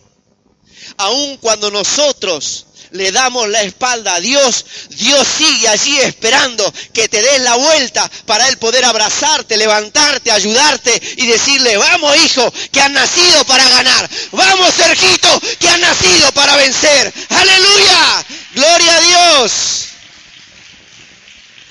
[0.96, 7.20] Aun cuando nosotros le damos la espalda a Dios, Dios sigue allí esperando que te
[7.20, 12.90] des la vuelta para Él poder abrazarte, levantarte, ayudarte y decirle, vamos hijo, que has
[12.90, 14.08] nacido para ganar.
[14.32, 17.12] Vamos Sergito, que has nacido para vencer.
[17.28, 18.26] Aleluya.
[18.54, 19.52] Gloria a Dios.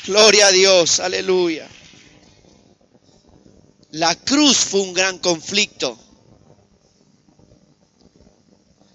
[0.06, 1.00] Gloria a Dios.
[1.00, 1.68] Aleluya.
[3.92, 5.98] La cruz fue un gran conflicto.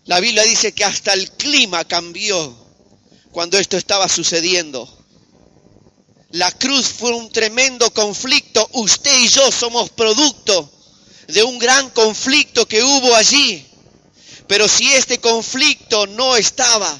[0.05, 2.55] La Biblia dice que hasta el clima cambió
[3.31, 4.87] cuando esto estaba sucediendo.
[6.33, 8.68] La cruz fue un tremendo conflicto.
[8.72, 10.70] Usted y yo somos producto
[11.28, 13.66] de un gran conflicto que hubo allí.
[14.46, 16.98] Pero si este conflicto no estaba,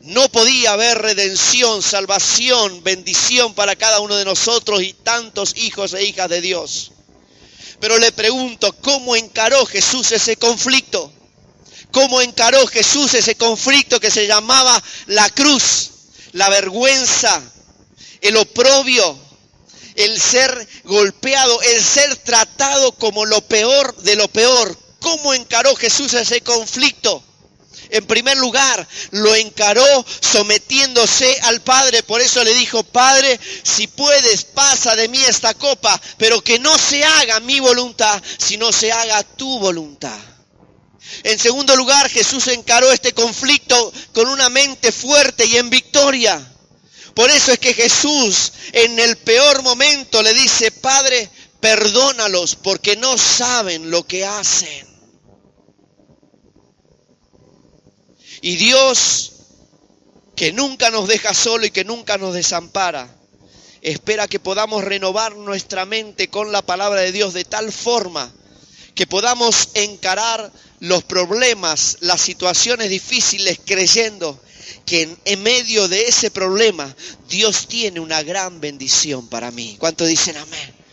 [0.00, 6.04] no podía haber redención, salvación, bendición para cada uno de nosotros y tantos hijos e
[6.04, 6.90] hijas de Dios.
[7.80, 11.12] Pero le pregunto, ¿cómo encaró Jesús ese conflicto?
[11.90, 15.90] ¿Cómo encaró Jesús ese conflicto que se llamaba la cruz,
[16.32, 17.40] la vergüenza,
[18.20, 19.16] el oprobio,
[19.94, 24.76] el ser golpeado, el ser tratado como lo peor de lo peor?
[24.98, 27.22] ¿Cómo encaró Jesús ese conflicto?
[27.90, 32.02] En primer lugar, lo encaró sometiéndose al Padre.
[32.02, 36.76] Por eso le dijo, Padre, si puedes, pasa de mí esta copa, pero que no
[36.78, 40.18] se haga mi voluntad, sino se haga tu voluntad.
[41.22, 46.50] En segundo lugar, Jesús encaró este conflicto con una mente fuerte y en victoria.
[47.14, 51.30] Por eso es que Jesús en el peor momento le dice, Padre,
[51.60, 54.93] perdónalos porque no saben lo que hacen.
[58.44, 59.32] Y Dios,
[60.36, 63.08] que nunca nos deja solo y que nunca nos desampara,
[63.80, 68.30] espera que podamos renovar nuestra mente con la palabra de Dios de tal forma
[68.94, 74.38] que podamos encarar los problemas, las situaciones difíciles creyendo
[74.84, 76.94] que en, medio de ese problema
[77.30, 79.76] Dios tiene una gran bendición para mí.
[79.78, 80.83] ¿Cuántos dicen amén?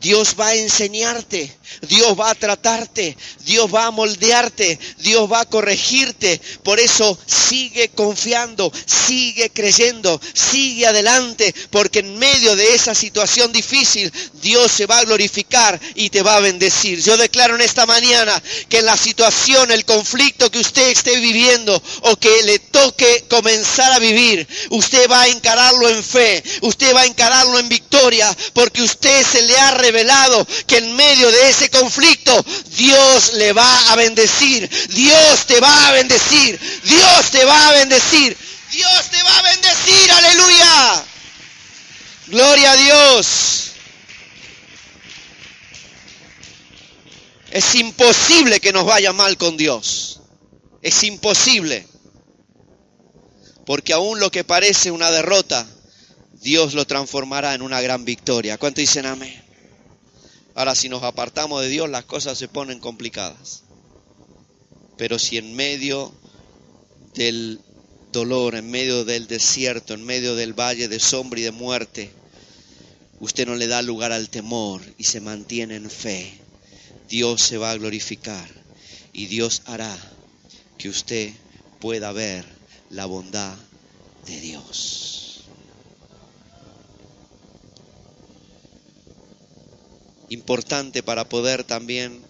[0.00, 1.56] Dios va a enseñarte,
[1.88, 6.40] Dios va a tratarte, Dios va a moldearte, Dios va a corregirte.
[6.62, 14.12] Por eso sigue confiando, sigue creyendo, sigue adelante, porque en medio de esa situación difícil
[14.34, 17.02] Dios se va a glorificar y te va a bendecir.
[17.02, 21.80] Yo declaro en esta mañana que en la situación, el conflicto que usted esté viviendo
[22.02, 27.02] o que le toque comenzar a vivir, usted va a encararlo en fe, usted va
[27.02, 31.70] a encararlo en victoria, porque usted se le ha revelado que en medio de ese
[31.70, 32.44] conflicto
[32.76, 38.36] Dios le va a bendecir, Dios te va a bendecir, Dios te va a bendecir,
[38.72, 41.04] Dios te va a bendecir, aleluya.
[42.26, 43.70] Gloria a Dios.
[47.52, 50.20] Es imposible que nos vaya mal con Dios.
[50.82, 51.86] Es imposible.
[53.64, 55.66] Porque aún lo que parece una derrota,
[56.32, 58.58] Dios lo transformará en una gran victoria.
[58.58, 59.45] ¿Cuánto dicen amén?
[60.56, 63.60] Ahora, si nos apartamos de Dios, las cosas se ponen complicadas.
[64.96, 66.14] Pero si en medio
[67.14, 67.60] del
[68.10, 72.10] dolor, en medio del desierto, en medio del valle de sombra y de muerte,
[73.20, 76.32] usted no le da lugar al temor y se mantiene en fe,
[77.06, 78.48] Dios se va a glorificar
[79.12, 79.94] y Dios hará
[80.78, 81.34] que usted
[81.80, 82.46] pueda ver
[82.88, 83.58] la bondad
[84.24, 85.25] de Dios.
[90.28, 92.20] Importante para poder también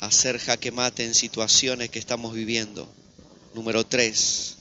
[0.00, 2.88] hacer jaque mate en situaciones que estamos viviendo.
[3.54, 4.56] Número tres,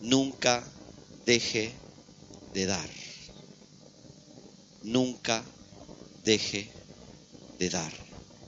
[0.00, 0.64] nunca
[1.26, 1.72] deje
[2.52, 2.88] de dar.
[4.82, 5.42] Nunca
[6.24, 6.68] deje
[7.58, 7.92] de dar.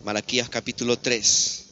[0.05, 1.66] Malaquías capítulo 3.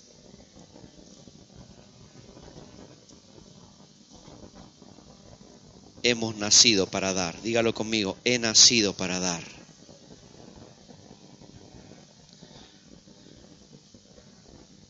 [6.06, 7.40] Hemos nacido para dar.
[7.40, 9.42] Dígalo conmigo, he nacido para dar.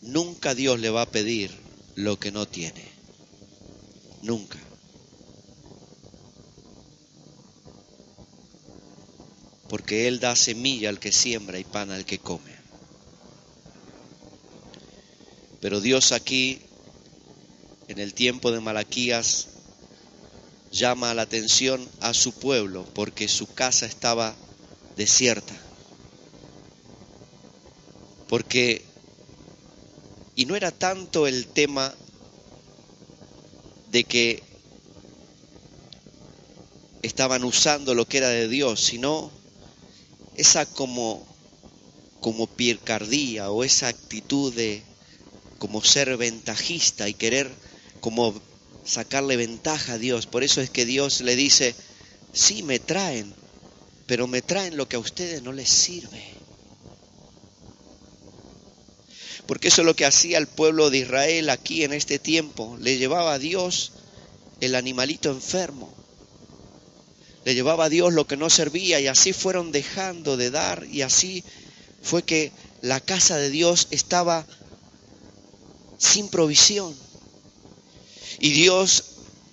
[0.01, 1.53] Nunca Dios le va a pedir
[1.95, 2.85] lo que no tiene.
[4.23, 4.59] Nunca.
[9.69, 12.53] Porque Él da semilla al que siembra y pan al que come.
[15.61, 16.61] Pero Dios aquí,
[17.87, 19.54] en el tiempo de Malaquías,
[20.75, 24.35] llama la atención a su pueblo porque su casa estaba
[24.97, 25.55] desierta.
[28.29, 28.83] Porque
[30.37, 31.95] y no era tanto el tema
[33.93, 34.43] de que
[37.03, 39.31] estaban usando lo que era de Dios, sino
[40.37, 41.25] esa como,
[42.21, 44.83] como pircardía o esa actitud de
[45.59, 47.49] como ser ventajista y querer
[48.01, 48.35] como
[48.85, 50.27] sacarle ventaja a Dios.
[50.27, 51.75] Por eso es que Dios le dice,
[52.33, 53.35] sí, me traen,
[54.07, 56.35] pero me traen lo que a ustedes no les sirve
[59.47, 62.77] porque eso es lo que hacía el pueblo de Israel aquí en este tiempo.
[62.81, 63.93] Le llevaba a Dios
[64.61, 65.93] el animalito enfermo.
[67.45, 71.03] Le llevaba a Dios lo que no servía y así fueron dejando de dar y
[71.03, 71.45] así
[72.03, 74.47] fue que la casa de Dios estaba
[75.99, 76.95] sin provisión.
[78.41, 79.05] Y Dios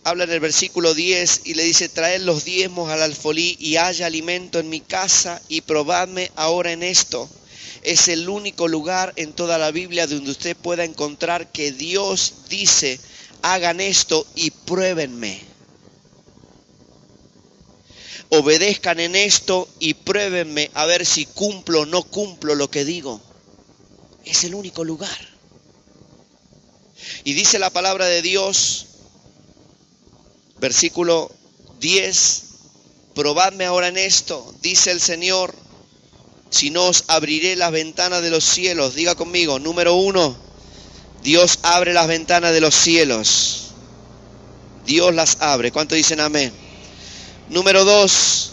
[0.03, 4.07] habla en el versículo 10 y le dice, traed los diezmos al alfolí y haya
[4.07, 7.29] alimento en mi casa y probadme ahora en esto
[7.83, 12.99] es el único lugar en toda la Biblia donde usted pueda encontrar que Dios dice,
[13.41, 15.39] hagan esto y pruébenme.
[18.29, 23.19] Obedezcan en esto y pruébenme a ver si cumplo o no cumplo lo que digo.
[24.23, 25.30] Es el único lugar.
[27.23, 28.87] Y dice la palabra de Dios,
[30.59, 31.31] versículo
[31.79, 32.43] 10,
[33.15, 35.53] probadme ahora en esto, dice el Señor,
[36.51, 38.93] si no os abriré las ventanas de los cielos.
[38.93, 40.35] Diga conmigo, número uno,
[41.23, 43.71] Dios abre las ventanas de los cielos.
[44.85, 45.71] Dios las abre.
[45.71, 46.51] ¿Cuánto dicen amén?
[47.49, 48.51] Número dos,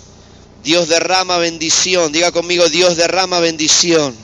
[0.62, 2.12] Dios derrama bendición.
[2.12, 4.14] Diga conmigo, Dios derrama bendición.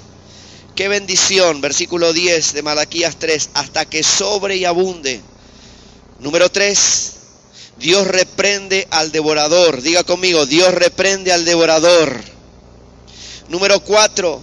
[0.74, 1.60] ¿Qué bendición?
[1.60, 5.20] Versículo 10 de Malaquías 3, hasta que sobre y abunde.
[6.18, 7.12] Número 3,
[7.78, 9.82] Dios reprende al devorador.
[9.82, 12.20] Diga conmigo, Dios reprende al devorador.
[13.48, 14.40] Número cuatro,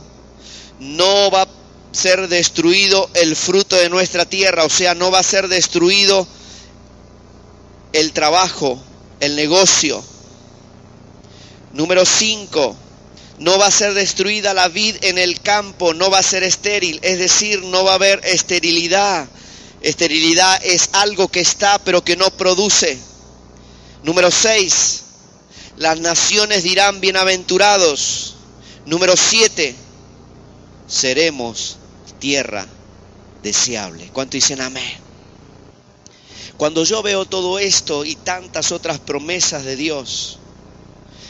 [0.79, 1.47] no va a
[1.91, 6.27] ser destruido el fruto de nuestra tierra, o sea, no va a ser destruido
[7.93, 8.79] el trabajo,
[9.19, 10.03] el negocio.
[11.73, 12.75] Número cinco,
[13.41, 16.99] No va a ser destruida la vid en el campo, no va a ser estéril,
[17.01, 19.27] es decir, no va a haber esterilidad.
[19.81, 22.99] Esterilidad es algo que está pero que no produce.
[24.03, 25.03] Número 6.
[25.77, 28.35] Las naciones dirán bienaventurados.
[28.85, 29.73] Número 7.
[30.87, 31.77] Seremos
[32.19, 32.67] tierra
[33.41, 34.11] deseable.
[34.13, 34.99] ¿Cuánto dicen amén?
[36.57, 40.37] Cuando yo veo todo esto y tantas otras promesas de Dios,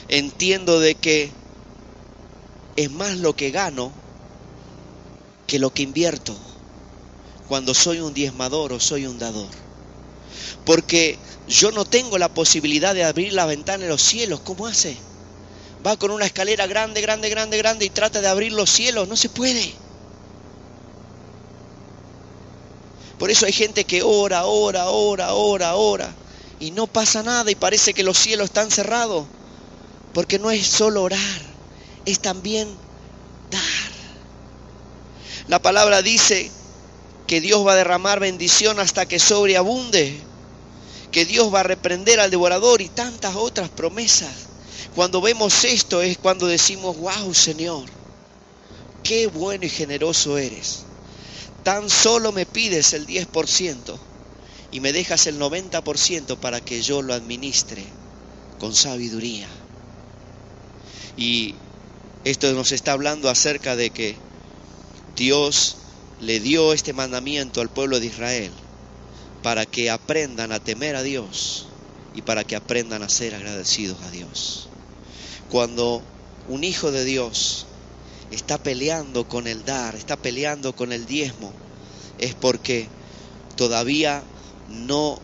[0.09, 1.31] entiendo de que
[2.75, 3.91] es más lo que gano
[5.47, 6.37] que lo que invierto
[7.47, 9.49] cuando soy un diezmador o soy un dador.
[10.63, 14.39] Porque yo no tengo la posibilidad de abrir la ventana de los cielos.
[14.39, 14.97] ¿Cómo hace?
[15.85, 19.07] Va con una escalera grande, grande, grande, grande y trata de abrir los cielos.
[19.09, 19.73] No se puede.
[23.17, 26.15] Por eso hay gente que ora, ora, ora, ora, ora.
[26.59, 29.27] Y no pasa nada y parece que los cielos están cerrados.
[30.13, 31.50] Porque no es solo orar,
[32.05, 32.67] es también
[33.49, 33.91] dar.
[35.47, 36.49] La palabra dice
[37.27, 40.19] que Dios va a derramar bendición hasta que sobreabunde,
[41.11, 44.31] que Dios va a reprender al devorador y tantas otras promesas.
[44.95, 47.85] Cuando vemos esto es cuando decimos, wow Señor,
[49.03, 50.83] qué bueno y generoso eres.
[51.63, 53.97] Tan solo me pides el 10%
[54.71, 57.83] y me dejas el 90% para que yo lo administre
[58.59, 59.47] con sabiduría.
[61.17, 61.55] Y
[62.23, 64.15] esto nos está hablando acerca de que
[65.15, 65.77] Dios
[66.19, 68.51] le dio este mandamiento al pueblo de Israel
[69.41, 71.67] para que aprendan a temer a Dios
[72.13, 74.67] y para que aprendan a ser agradecidos a Dios.
[75.49, 76.03] Cuando
[76.47, 77.65] un hijo de Dios
[78.31, 81.51] está peleando con el dar, está peleando con el diezmo,
[82.19, 82.87] es porque
[83.55, 84.23] todavía
[84.69, 85.19] no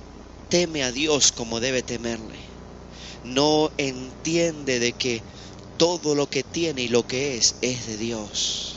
[0.49, 2.37] teme a Dios como debe temerle.
[3.23, 5.21] No entiende de que
[5.77, 8.75] todo lo que tiene y lo que es es de Dios.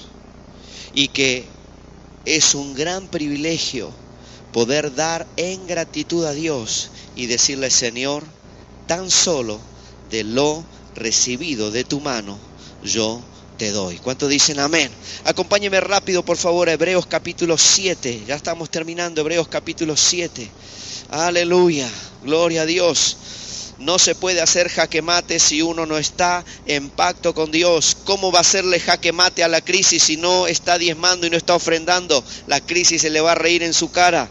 [0.92, 1.44] Y que
[2.24, 3.92] es un gran privilegio
[4.52, 8.24] poder dar en gratitud a Dios y decirle, Señor,
[8.86, 9.60] tan solo
[10.10, 12.38] de lo recibido de tu mano,
[12.82, 13.22] yo
[13.56, 13.98] te doy.
[13.98, 14.90] ¿Cuánto dicen amén?
[15.24, 18.24] Acompáñeme rápido, por favor, a Hebreos capítulo 7.
[18.26, 20.50] Ya estamos terminando, Hebreos capítulo 7.
[21.10, 21.88] Aleluya,
[22.22, 23.16] gloria a Dios.
[23.80, 27.96] No se puede hacer jaque mate si uno no está en pacto con Dios.
[28.04, 31.38] ¿Cómo va a hacerle jaque mate a la crisis si no está diezmando y no
[31.38, 32.22] está ofrendando?
[32.44, 34.30] La crisis se le va a reír en su cara.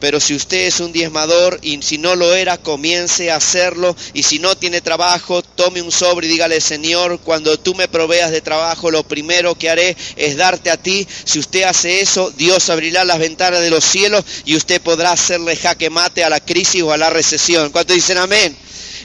[0.00, 3.96] Pero si usted es un diezmador y si no lo era, comience a hacerlo.
[4.12, 8.30] Y si no tiene trabajo, tome un sobre y dígale, Señor, cuando tú me proveas
[8.30, 11.06] de trabajo, lo primero que haré es darte a ti.
[11.24, 15.56] Si usted hace eso, Dios abrirá las ventanas de los cielos y usted podrá hacerle
[15.56, 17.70] jaque mate a la crisis o a la recesión.
[17.70, 18.56] ¿Cuántos dicen amén?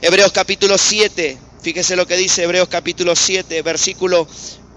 [0.01, 4.27] Hebreos capítulo 7, fíjese lo que dice Hebreos capítulo 7, versículo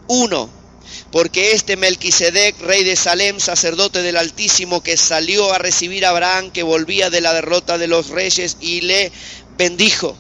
[0.08, 0.63] 1.
[1.10, 6.50] Porque este Melquisedec, rey de Salem, sacerdote del Altísimo, que salió a recibir a Abraham,
[6.50, 9.12] que volvía de la derrota de los reyes, y le
[9.56, 10.16] bendijo.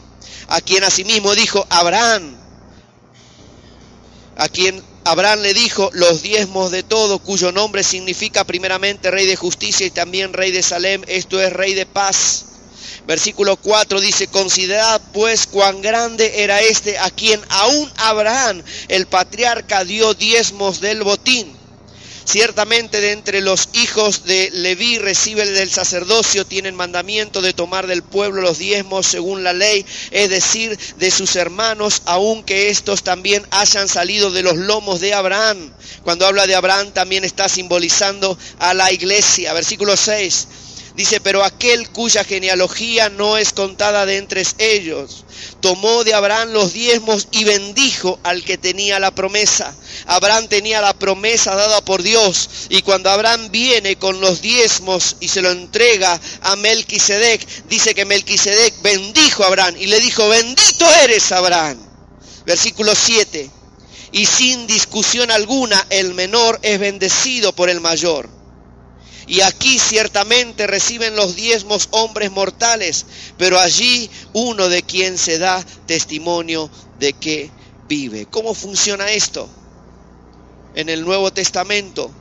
[0.48, 2.36] A quien asimismo dijo, Abraham,
[4.36, 9.36] a quien Abraham le dijo los diezmos de todo, cuyo nombre significa primeramente rey de
[9.36, 12.46] justicia y también rey de Salem, esto es rey de paz.
[13.06, 19.84] Versículo 4 dice, considerad pues cuán grande era este a quien aún Abraham, el patriarca,
[19.84, 21.64] dio diezmos del botín.
[22.24, 28.02] Ciertamente de entre los hijos de Leví recibe del sacerdocio, tienen mandamiento de tomar del
[28.02, 33.88] pueblo los diezmos según la ley, es decir, de sus hermanos, aunque estos también hayan
[33.88, 35.74] salido de los lomos de Abraham.
[36.02, 39.52] Cuando habla de Abraham también está simbolizando a la iglesia.
[39.52, 40.48] Versículo 6.
[40.94, 45.24] Dice, pero aquel cuya genealogía no es contada de entre ellos,
[45.60, 49.74] tomó de Abraham los diezmos y bendijo al que tenía la promesa.
[50.06, 55.26] Abraham tenía la promesa dada por Dios y cuando Abraham viene con los diezmos y
[55.26, 60.88] se lo entrega a Melquisedec, dice que Melquisedec bendijo a Abraham y le dijo, bendito
[61.02, 61.78] eres Abraham.
[62.46, 63.50] Versículo 7.
[64.12, 68.43] Y sin discusión alguna el menor es bendecido por el mayor.
[69.26, 73.06] Y aquí ciertamente reciben los diezmos hombres mortales,
[73.38, 77.50] pero allí uno de quien se da testimonio de que
[77.88, 78.26] vive.
[78.26, 79.48] ¿Cómo funciona esto?
[80.74, 82.12] En el Nuevo Testamento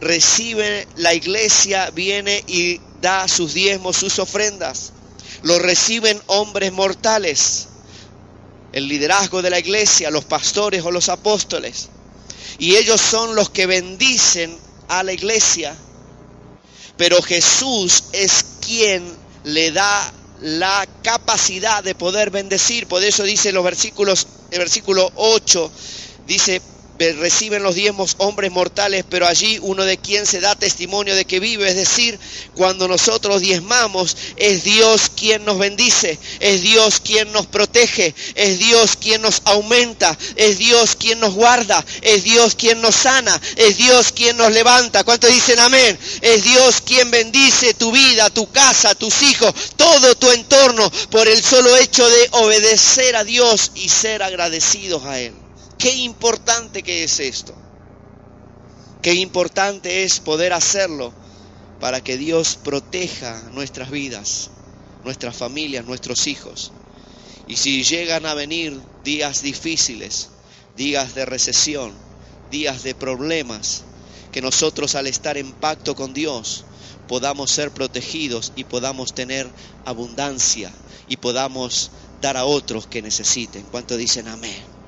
[0.00, 4.92] recibe la iglesia, viene y da sus diezmos, sus ofrendas.
[5.42, 7.66] Lo reciben hombres mortales,
[8.72, 11.88] el liderazgo de la iglesia, los pastores o los apóstoles.
[12.58, 14.56] Y ellos son los que bendicen
[14.88, 15.76] a la iglesia
[17.00, 19.02] pero Jesús es quien
[19.44, 22.86] le da la capacidad de poder bendecir.
[22.86, 25.72] Por eso dice los versículos, el versículo 8,
[26.26, 26.60] dice,
[27.00, 31.40] reciben los diezmos hombres mortales, pero allí uno de quien se da testimonio de que
[31.40, 32.18] vive, es decir,
[32.54, 38.96] cuando nosotros diezmamos, es Dios quien nos bendice, es Dios quien nos protege, es Dios
[38.96, 44.12] quien nos aumenta, es Dios quien nos guarda, es Dios quien nos sana, es Dios
[44.12, 45.02] quien nos levanta.
[45.02, 45.98] ¿Cuántos dicen amén?
[46.20, 51.42] Es Dios quien bendice tu vida, tu casa, tus hijos, todo tu entorno por el
[51.42, 55.32] solo hecho de obedecer a Dios y ser agradecidos a Él.
[55.80, 57.54] Qué importante que es esto.
[59.00, 61.10] Qué importante es poder hacerlo
[61.80, 64.50] para que Dios proteja nuestras vidas,
[65.04, 66.70] nuestras familias, nuestros hijos.
[67.48, 70.28] Y si llegan a venir días difíciles,
[70.76, 71.94] días de recesión,
[72.50, 73.84] días de problemas,
[74.32, 76.62] que nosotros al estar en pacto con Dios
[77.08, 79.50] podamos ser protegidos y podamos tener
[79.86, 80.70] abundancia
[81.08, 83.64] y podamos dar a otros que necesiten.
[83.70, 84.79] ¿Cuánto dicen amén?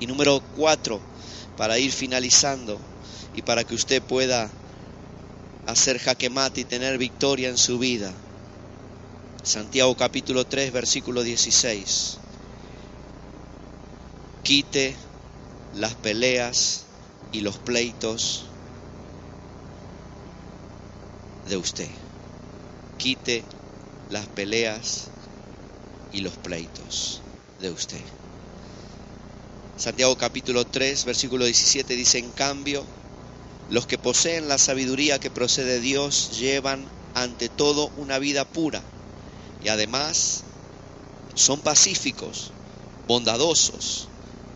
[0.00, 1.00] Y número cuatro,
[1.56, 2.80] para ir finalizando
[3.34, 4.50] y para que usted pueda
[5.66, 8.12] hacer jaque mate y tener victoria en su vida.
[9.42, 12.18] Santiago capítulo 3, versículo 16.
[14.42, 14.96] Quite
[15.74, 16.84] las peleas
[17.30, 18.44] y los pleitos
[21.46, 21.90] de usted.
[22.96, 23.44] Quite
[24.08, 25.08] las peleas
[26.10, 27.20] y los pleitos
[27.58, 28.19] de usted.
[29.80, 32.84] Santiago capítulo 3, versículo 17 dice, en cambio,
[33.70, 38.82] los que poseen la sabiduría que procede de Dios llevan ante todo una vida pura
[39.62, 40.42] y además
[41.34, 42.50] son pacíficos,
[43.06, 44.08] bondadosos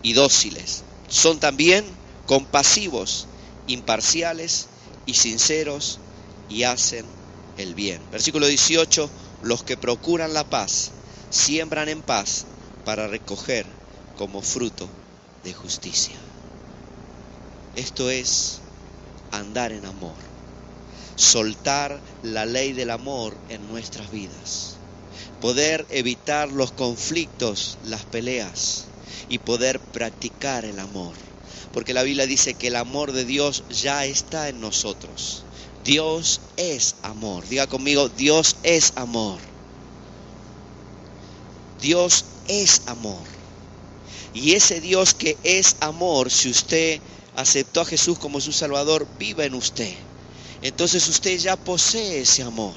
[0.02, 0.82] y dóciles.
[1.08, 1.86] Son también
[2.26, 3.26] compasivos,
[3.66, 4.66] imparciales
[5.06, 6.00] y sinceros
[6.50, 7.06] y hacen
[7.56, 8.02] el bien.
[8.10, 9.10] Versículo 18,
[9.40, 10.90] los que procuran la paz
[11.30, 12.44] siembran en paz
[12.84, 13.64] para recoger
[14.18, 14.86] como fruto
[15.44, 16.16] de justicia.
[17.76, 18.60] Esto es
[19.30, 20.16] andar en amor,
[21.16, 24.76] soltar la ley del amor en nuestras vidas,
[25.40, 28.84] poder evitar los conflictos, las peleas
[29.28, 31.14] y poder practicar el amor.
[31.72, 35.44] Porque la Biblia dice que el amor de Dios ya está en nosotros.
[35.84, 37.46] Dios es amor.
[37.48, 39.40] Diga conmigo, Dios es amor.
[41.82, 43.43] Dios es amor.
[44.34, 47.00] Y ese Dios que es amor, si usted
[47.34, 49.94] aceptó a Jesús como su Salvador, viva en usted.
[50.60, 52.74] Entonces usted ya posee ese amor.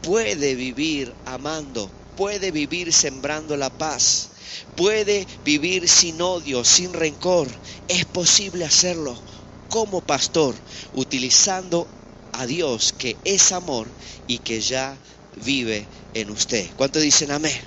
[0.00, 4.30] Puede vivir amando, puede vivir sembrando la paz,
[4.74, 7.48] puede vivir sin odio, sin rencor.
[7.86, 9.22] Es posible hacerlo
[9.68, 10.56] como pastor,
[10.94, 11.86] utilizando
[12.32, 13.86] a Dios que es amor
[14.26, 14.98] y que ya
[15.36, 16.70] vive en usted.
[16.74, 17.60] ¿Cuánto dicen amén?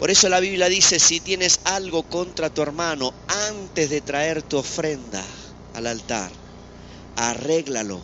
[0.00, 4.56] Por eso la Biblia dice, si tienes algo contra tu hermano, antes de traer tu
[4.56, 5.22] ofrenda
[5.74, 6.32] al altar,
[7.16, 8.00] arréglalo,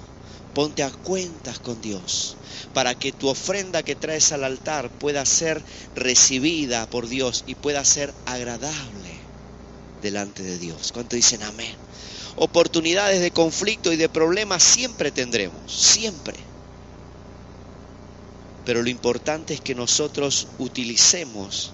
[0.52, 2.36] ponte a cuentas con Dios,
[2.74, 7.82] para que tu ofrenda que traes al altar pueda ser recibida por Dios y pueda
[7.82, 9.18] ser agradable
[10.02, 10.92] delante de Dios.
[10.92, 11.74] ¿Cuánto dicen amén?
[12.36, 16.36] Oportunidades de conflicto y de problemas siempre tendremos, siempre.
[18.66, 21.72] Pero lo importante es que nosotros utilicemos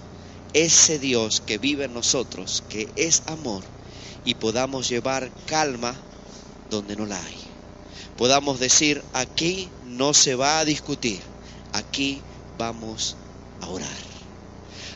[0.53, 3.63] ese Dios que vive en nosotros, que es amor,
[4.25, 5.95] y podamos llevar calma
[6.69, 7.37] donde no la hay.
[8.17, 11.19] Podamos decir, aquí no se va a discutir,
[11.73, 12.21] aquí
[12.57, 13.15] vamos
[13.61, 14.13] a orar.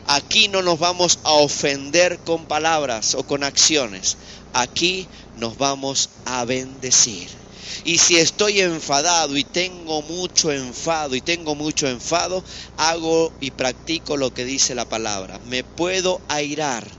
[0.06, 4.18] Aquí no nos vamos a ofender con palabras o con acciones,
[4.54, 7.47] aquí nos vamos a bendecir.
[7.84, 12.44] Y si estoy enfadado y tengo mucho enfado y tengo mucho enfado,
[12.76, 15.40] hago y practico lo que dice la palabra.
[15.44, 16.90] Me puedo airar,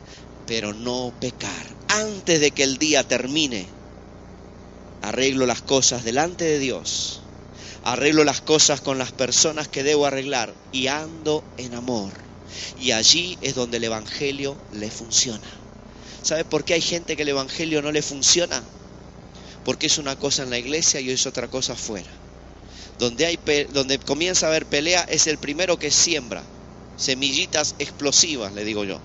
[0.46, 1.76] pero no pecar.
[1.88, 3.68] Antes de que el día termine,
[5.00, 7.22] arreglo las cosas delante de Dios.
[7.82, 12.12] Arreglo las cosas con las personas que debo arreglar y ando en amor.
[12.76, 15.48] Y allí es donde el Evangelio le funciona.
[16.22, 18.62] ¿Sabe por qué hay gente que el Evangelio no le funciona?
[19.64, 22.10] Porque es una cosa en la iglesia y es otra cosa afuera.
[22.98, 23.38] Donde, hay,
[23.70, 26.44] donde comienza a haber pelea es el primero que siembra.
[26.96, 29.00] Semillitas explosivas, le digo yo.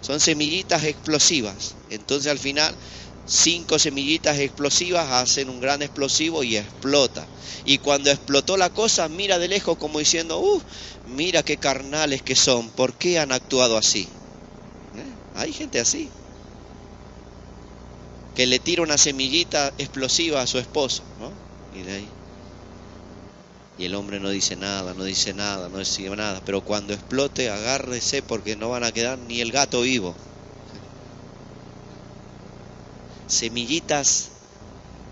[0.00, 1.74] Son semillitas explosivas.
[1.88, 2.74] Entonces al final
[3.24, 7.26] cinco semillitas explosivas hacen un gran explosivo y explota.
[7.64, 10.62] Y cuando explotó la cosa, mira de lejos como diciendo, uh,
[11.06, 14.08] mira qué carnales que son, ¿por qué han actuado así?
[14.96, 15.04] ¿Eh?
[15.34, 16.10] Hay gente así
[18.34, 21.32] que le tira una semillita explosiva a su esposo, ¿no?
[21.72, 22.08] Y de ahí.
[23.78, 26.40] Y el hombre no dice nada, no dice nada, no dice nada.
[26.44, 30.14] Pero cuando explote, agárrese porque no van a quedar ni el gato vivo.
[33.32, 34.28] semillitas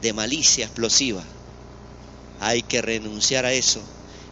[0.02, 1.24] de malicia explosiva.
[2.38, 3.80] Hay que renunciar a eso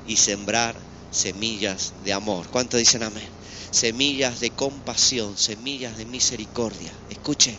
[0.07, 0.77] y sembrar
[1.11, 2.47] semillas de amor.
[2.49, 3.29] ¿Cuánto dicen amén?
[3.71, 6.93] Semillas de compasión, semillas de misericordia.
[7.09, 7.57] Escuche,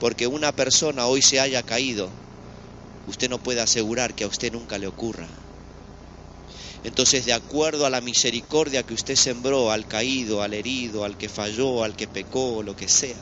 [0.00, 2.10] porque una persona hoy se haya caído,
[3.06, 5.28] usted no puede asegurar que a usted nunca le ocurra.
[6.82, 11.28] Entonces, de acuerdo a la misericordia que usted sembró al caído, al herido, al que
[11.28, 13.18] falló, al que pecó, lo que sea,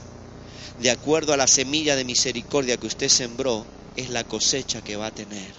[0.79, 3.67] de acuerdo a la semilla de misericordia que usted sembró,
[3.97, 5.53] es la cosecha que va a tener.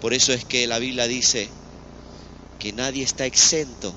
[0.00, 1.48] Por eso es que la Biblia dice
[2.58, 3.94] que nadie está exento,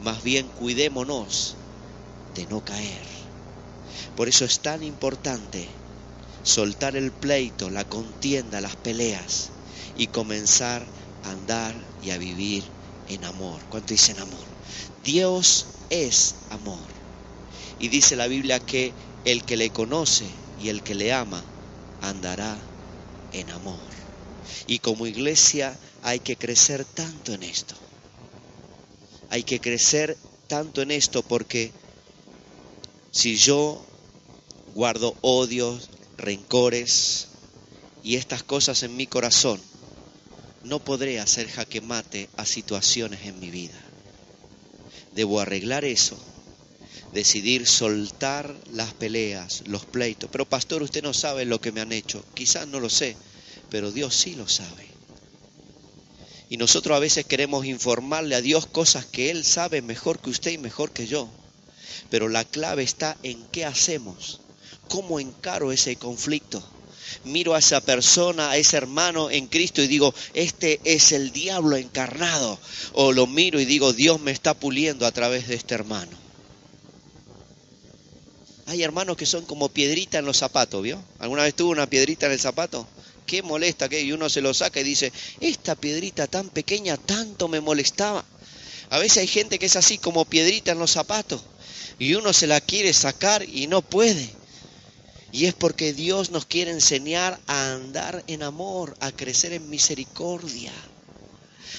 [0.00, 1.56] más bien cuidémonos
[2.34, 3.23] de no caer.
[4.14, 5.68] Por eso es tan importante
[6.42, 9.50] soltar el pleito, la contienda, las peleas
[9.94, 10.86] y comenzar
[11.22, 12.70] a andar y a vivir
[13.08, 13.62] en amor.
[13.68, 14.46] ¿Cuánto dicen amor?
[15.04, 16.88] Dios es amor.
[17.78, 21.44] Y dice la Biblia que el que le conoce y el que le ama
[22.00, 22.62] andará
[23.32, 23.90] en amor.
[24.66, 27.74] Y como iglesia hay que crecer tanto en esto.
[29.30, 30.16] Hay que crecer
[30.46, 31.72] tanto en esto porque
[33.14, 33.80] si yo
[34.74, 35.88] guardo odios,
[36.18, 37.28] rencores
[38.02, 39.60] y estas cosas en mi corazón,
[40.64, 43.80] no podré hacer jaque mate a situaciones en mi vida.
[45.12, 46.18] Debo arreglar eso,
[47.12, 50.28] decidir soltar las peleas, los pleitos.
[50.32, 52.24] Pero pastor, usted no sabe lo que me han hecho.
[52.34, 53.16] Quizás no lo sé,
[53.70, 54.88] pero Dios sí lo sabe.
[56.50, 60.50] Y nosotros a veces queremos informarle a Dios cosas que Él sabe mejor que usted
[60.50, 61.30] y mejor que yo.
[62.10, 64.40] Pero la clave está en qué hacemos,
[64.88, 66.62] cómo encaro ese conflicto
[67.24, 71.76] miro a esa persona, a ese hermano en Cristo y digo, este es el diablo
[71.76, 72.58] encarnado.
[72.92, 76.24] O lo miro y digo, Dios me está puliendo a través de este hermano.
[78.66, 81.02] Hay hermanos que son como piedrita en los zapatos, ¿vio?
[81.18, 82.86] ¿Alguna vez tuvo una piedrita en el zapato?
[83.26, 87.48] Qué molesta que y uno se lo saca y dice, esta piedrita tan pequeña tanto
[87.48, 88.24] me molestaba.
[88.90, 91.42] A veces hay gente que es así como piedrita en los zapatos
[91.98, 94.28] y uno se la quiere sacar y no puede.
[95.32, 100.72] Y es porque Dios nos quiere enseñar a andar en amor, a crecer en misericordia,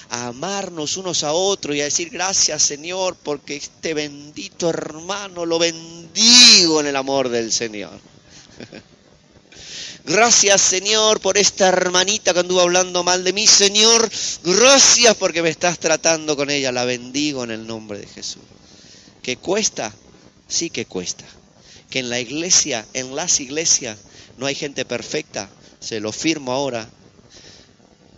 [0.09, 5.57] a amarnos unos a otros y a decir gracias Señor porque este bendito hermano lo
[5.57, 7.97] bendigo en el amor del Señor.
[10.05, 14.07] Gracias Señor por esta hermanita que anduvo hablando mal de mí, Señor.
[14.43, 16.71] Gracias porque me estás tratando con ella.
[16.71, 18.43] La bendigo en el nombre de Jesús.
[19.25, 19.91] ¿Que cuesta?
[20.47, 21.25] Sí que cuesta
[21.89, 23.97] que en la iglesia, en las iglesias,
[24.37, 25.49] no hay gente perfecta.
[25.79, 26.87] Se lo firmo ahora.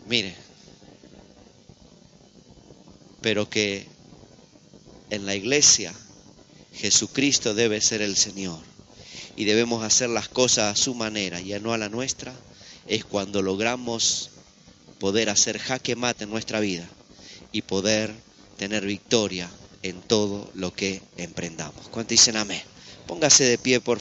[0.10, 0.36] Mire,
[3.22, 3.88] pero que
[5.10, 5.93] en la iglesia
[6.74, 8.60] Jesucristo debe ser el Señor
[9.38, 12.34] y debemos hacer las cosas a su manera y no a la nuestra,
[12.86, 14.32] es cuando logramos
[14.99, 16.86] poder hacer jaque mate en nuestra vida
[17.53, 18.14] y poder
[18.58, 19.49] tener victoria
[19.84, 21.88] en todo lo que emprendamos.
[21.89, 22.61] ¿Cuánto dicen amén?
[23.07, 23.95] Póngase de pie, por